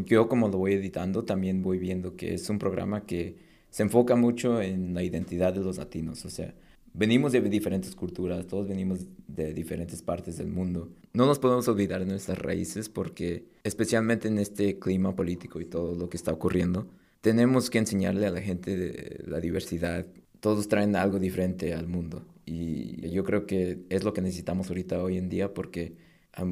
Yo 0.06 0.30
como 0.30 0.48
lo 0.48 0.60
voy 0.60 0.74
editando, 0.74 1.26
también 1.26 1.64
voy 1.64 1.80
viendo 1.80 2.16
que 2.16 2.36
es 2.36 2.50
un 2.50 2.60
programa 2.60 3.06
que 3.06 3.45
se 3.76 3.84
enfoca 3.84 4.16
mucho 4.16 4.62
en 4.62 4.94
la 4.94 5.04
identidad 5.04 5.54
de 5.54 5.60
los 5.60 5.76
latinos, 5.76 6.24
o 6.24 6.30
sea, 6.30 6.54
venimos 6.94 7.34
de 7.34 7.42
diferentes 7.42 7.94
culturas, 7.94 8.48
todos 8.48 8.70
venimos 8.70 9.02
de 9.28 9.54
diferentes 9.54 10.02
partes 10.02 10.38
del 10.38 10.48
mundo. 10.48 10.88
No 11.12 11.26
nos 11.26 11.40
podemos 11.40 11.68
olvidar 11.68 12.00
de 12.00 12.06
nuestras 12.06 12.40
raíces 12.40 12.88
porque, 12.88 13.44
especialmente 13.66 14.30
en 14.30 14.38
este 14.38 14.80
clima 14.80 15.14
político 15.14 15.60
y 15.60 15.66
todo 15.66 15.94
lo 15.94 16.08
que 16.08 16.16
está 16.16 16.32
ocurriendo, 16.32 16.88
tenemos 17.20 17.70
que 17.70 17.80
enseñarle 17.80 18.26
a 18.26 18.32
la 18.32 18.40
gente 18.40 18.78
de 18.78 19.26
la 19.28 19.42
diversidad. 19.42 20.06
Todos 20.40 20.70
traen 20.70 20.96
algo 20.96 21.20
diferente 21.20 21.74
al 21.74 21.90
mundo 21.90 22.26
y 22.46 23.10
yo 23.10 23.26
creo 23.26 23.46
que 23.46 23.80
es 23.90 24.06
lo 24.06 24.14
que 24.14 24.22
necesitamos 24.22 24.70
ahorita 24.70 25.04
hoy 25.04 25.18
en 25.18 25.28
día 25.28 25.54
porque 25.54 25.98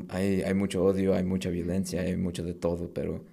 hay, 0.09 0.41
hay 0.41 0.53
mucho 0.53 0.83
odio, 0.83 1.13
hay 1.13 1.23
mucha 1.23 1.49
violencia, 1.49 2.01
hay 2.01 2.17
mucho 2.17 2.43
de 2.43 2.53
todo, 2.53 2.93
pero 2.93 3.23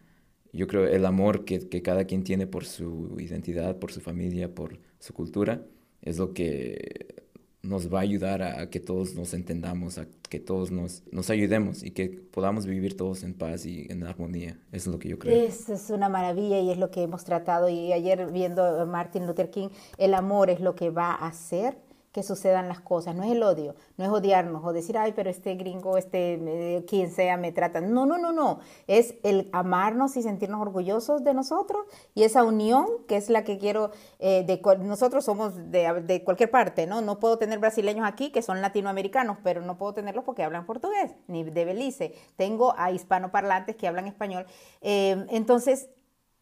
yo 0.52 0.66
creo 0.66 0.86
el 0.86 1.06
amor 1.06 1.44
que, 1.44 1.68
que, 1.68 1.82
cada 1.82 2.04
quien 2.04 2.24
tiene 2.24 2.46
por 2.46 2.64
su 2.64 3.16
identidad, 3.20 3.78
por 3.78 3.92
su 3.92 4.00
familia, 4.00 4.54
por 4.54 4.78
su 4.98 5.12
cultura, 5.14 5.62
es 6.02 6.18
lo 6.18 6.32
que 6.32 7.20
nos 7.62 7.92
va 7.92 7.98
a 7.98 8.02
ayudar 8.02 8.42
a, 8.42 8.70
que 8.70 8.80
todos 8.80 9.14
nos 9.14 9.34
entendamos, 9.34 9.98
a 9.98 10.06
que 10.28 10.40
todos 10.40 10.70
nos, 10.70 11.02
nos 11.12 11.28
ayudemos 11.30 11.82
y 11.82 11.90
que 11.90 12.08
podamos 12.08 12.66
vivir 12.66 12.96
todos 12.96 13.22
en 13.22 13.34
paz 13.34 13.66
y 13.66 13.86
en 13.90 14.02
armonía. 14.04 14.58
Eso 14.72 14.90
es 14.90 14.94
lo 14.94 14.98
que 14.98 15.08
yo 15.08 15.18
creo. 15.18 15.46
Eso 15.46 15.74
es 15.74 15.90
una 15.90 16.08
maravilla 16.08 16.58
y 16.58 16.70
es 16.70 16.78
lo 16.78 16.90
que 16.90 17.02
hemos 17.02 17.24
tratado. 17.24 17.68
Y 17.68 17.92
ayer 17.92 18.30
viendo 18.32 18.64
a 18.64 18.86
Martin 18.86 19.26
Luther 19.26 19.50
King, 19.50 19.68
el 19.98 20.14
amor 20.14 20.48
es 20.48 20.60
lo 20.60 20.74
que 20.74 20.90
va 20.90 21.12
a 21.12 21.26
hacer 21.26 21.76
que 22.12 22.24
sucedan 22.24 22.68
las 22.68 22.80
cosas, 22.80 23.14
no 23.14 23.22
es 23.22 23.30
el 23.30 23.42
odio, 23.42 23.76
no 23.96 24.04
es 24.04 24.10
odiarnos 24.10 24.64
o 24.64 24.72
decir, 24.72 24.98
ay, 24.98 25.12
pero 25.14 25.30
este 25.30 25.54
gringo, 25.54 25.96
este, 25.96 26.34
eh, 26.34 26.84
quien 26.84 27.10
sea, 27.10 27.36
me 27.36 27.52
trata. 27.52 27.80
No, 27.80 28.04
no, 28.04 28.18
no, 28.18 28.32
no, 28.32 28.58
es 28.88 29.14
el 29.22 29.48
amarnos 29.52 30.16
y 30.16 30.22
sentirnos 30.22 30.60
orgullosos 30.60 31.22
de 31.22 31.34
nosotros 31.34 31.86
y 32.14 32.24
esa 32.24 32.42
unión 32.42 32.86
que 33.06 33.16
es 33.16 33.30
la 33.30 33.44
que 33.44 33.58
quiero, 33.58 33.92
eh, 34.18 34.60
nosotros 34.80 35.24
somos 35.24 35.70
de, 35.70 36.02
de, 36.02 36.24
cualquier 36.24 36.50
parte, 36.50 36.86
¿no? 36.86 37.00
No 37.00 37.20
puedo 37.20 37.38
tener 37.38 37.60
brasileños 37.60 38.06
aquí 38.06 38.32
que 38.32 38.42
son 38.42 38.60
latinoamericanos, 38.60 39.38
pero 39.44 39.60
no 39.60 39.78
puedo 39.78 39.94
tenerlos 39.94 40.24
porque 40.24 40.42
hablan 40.42 40.66
portugués, 40.66 41.12
ni 41.28 41.44
de 41.44 41.64
Belice. 41.64 42.14
Tengo 42.36 42.74
a 42.76 42.90
hispanoparlantes 42.90 43.76
que 43.76 43.86
hablan 43.86 44.08
español. 44.08 44.46
Eh, 44.80 45.26
entonces, 45.30 45.90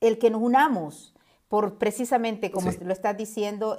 el 0.00 0.18
que 0.18 0.30
nos 0.30 0.40
unamos 0.40 1.14
por 1.48 1.78
precisamente, 1.78 2.50
como 2.50 2.70
lo 2.82 2.92
estás 2.92 3.16
diciendo, 3.16 3.78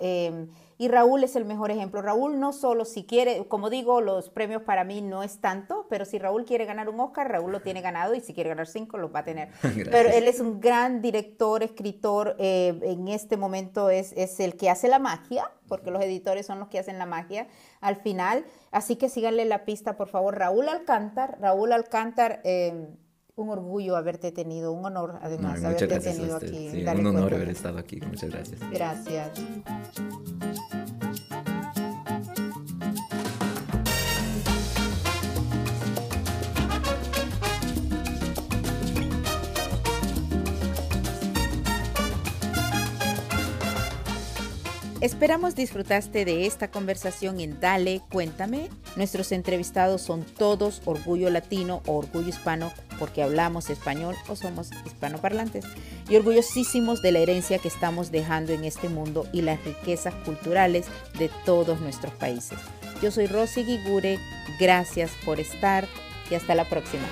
y 0.81 0.87
Raúl 0.87 1.25
es 1.25 1.35
el 1.35 1.43
mejor 1.43 1.71
ejemplo. 1.71 2.01
Raúl 2.01 2.39
no 2.39 2.53
solo 2.53 2.85
si 2.85 3.03
quiere, 3.03 3.45
como 3.49 3.69
digo, 3.69 3.99
los 3.99 4.29
premios 4.29 4.61
para 4.61 4.85
mí 4.85 5.01
no 5.01 5.23
es 5.23 5.41
tanto, 5.41 5.85
pero 5.89 6.05
si 6.05 6.17
Raúl 6.19 6.45
quiere 6.45 6.63
ganar 6.63 6.87
un 6.87 6.97
Oscar, 7.01 7.29
Raúl 7.29 7.51
lo 7.51 7.61
tiene 7.61 7.81
ganado 7.81 8.15
y 8.15 8.21
si 8.21 8.33
quiere 8.33 8.49
ganar 8.49 8.65
cinco, 8.65 8.97
lo 8.97 9.11
va 9.11 9.19
a 9.19 9.25
tener. 9.25 9.49
pero 9.91 10.07
él 10.07 10.29
es 10.29 10.39
un 10.39 10.61
gran 10.61 11.01
director, 11.01 11.63
escritor. 11.63 12.37
Eh, 12.39 12.79
en 12.81 13.09
este 13.09 13.35
momento 13.35 13.89
es, 13.89 14.13
es 14.13 14.39
el 14.39 14.55
que 14.55 14.69
hace 14.69 14.87
la 14.87 14.99
magia, 14.99 15.51
porque 15.67 15.91
los 15.91 16.01
editores 16.01 16.45
son 16.45 16.59
los 16.59 16.69
que 16.69 16.79
hacen 16.79 16.97
la 16.97 17.05
magia 17.05 17.49
al 17.81 17.97
final. 17.97 18.45
Así 18.71 18.95
que 18.95 19.09
síganle 19.09 19.43
la 19.43 19.65
pista, 19.65 19.97
por 19.97 20.07
favor. 20.07 20.37
Raúl 20.37 20.69
Alcántar, 20.69 21.37
Raúl 21.41 21.73
Alcántar. 21.73 22.39
Eh, 22.45 22.87
un 23.39 23.49
orgullo 23.49 23.95
haberte 23.95 24.31
tenido, 24.31 24.71
un 24.71 24.85
honor 24.85 25.19
además 25.21 25.63
haberte 25.63 25.99
tenido 25.99 26.37
aquí. 26.37 26.69
Sí, 26.71 26.85
un 26.85 27.07
honor 27.07 27.33
haber 27.33 27.49
estado 27.49 27.77
aquí, 27.77 28.01
muchas 28.01 28.29
gracias. 28.29 28.59
Gracias. 28.71 29.31
Esperamos 45.01 45.55
disfrutaste 45.55 46.25
de 46.25 46.45
esta 46.45 46.71
conversación 46.71 47.39
en 47.39 47.57
Dale, 47.61 48.01
cuéntame. 48.11 48.67
Nuestros 48.97 49.31
entrevistados 49.31 50.01
son 50.01 50.25
todos 50.25 50.81
orgullo 50.83 51.29
latino 51.29 51.81
o 51.85 51.95
orgullo 51.95 52.27
hispano 52.27 52.73
porque 52.99 53.23
hablamos 53.23 53.69
español 53.69 54.15
o 54.27 54.35
somos 54.35 54.71
hispanoparlantes 54.85 55.63
y 56.09 56.17
orgullosísimos 56.17 57.01
de 57.01 57.13
la 57.13 57.19
herencia 57.19 57.59
que 57.59 57.69
estamos 57.69 58.11
dejando 58.11 58.51
en 58.51 58.65
este 58.65 58.89
mundo 58.89 59.25
y 59.31 59.41
las 59.41 59.63
riquezas 59.63 60.13
culturales 60.25 60.85
de 61.17 61.29
todos 61.45 61.79
nuestros 61.79 62.13
países. 62.15 62.59
Yo 63.01 63.09
soy 63.09 63.27
Rosy 63.27 63.63
Gigure, 63.63 64.19
gracias 64.59 65.11
por 65.23 65.39
estar 65.39 65.87
y 66.29 66.35
hasta 66.35 66.55
la 66.55 66.65
próxima. 66.65 67.07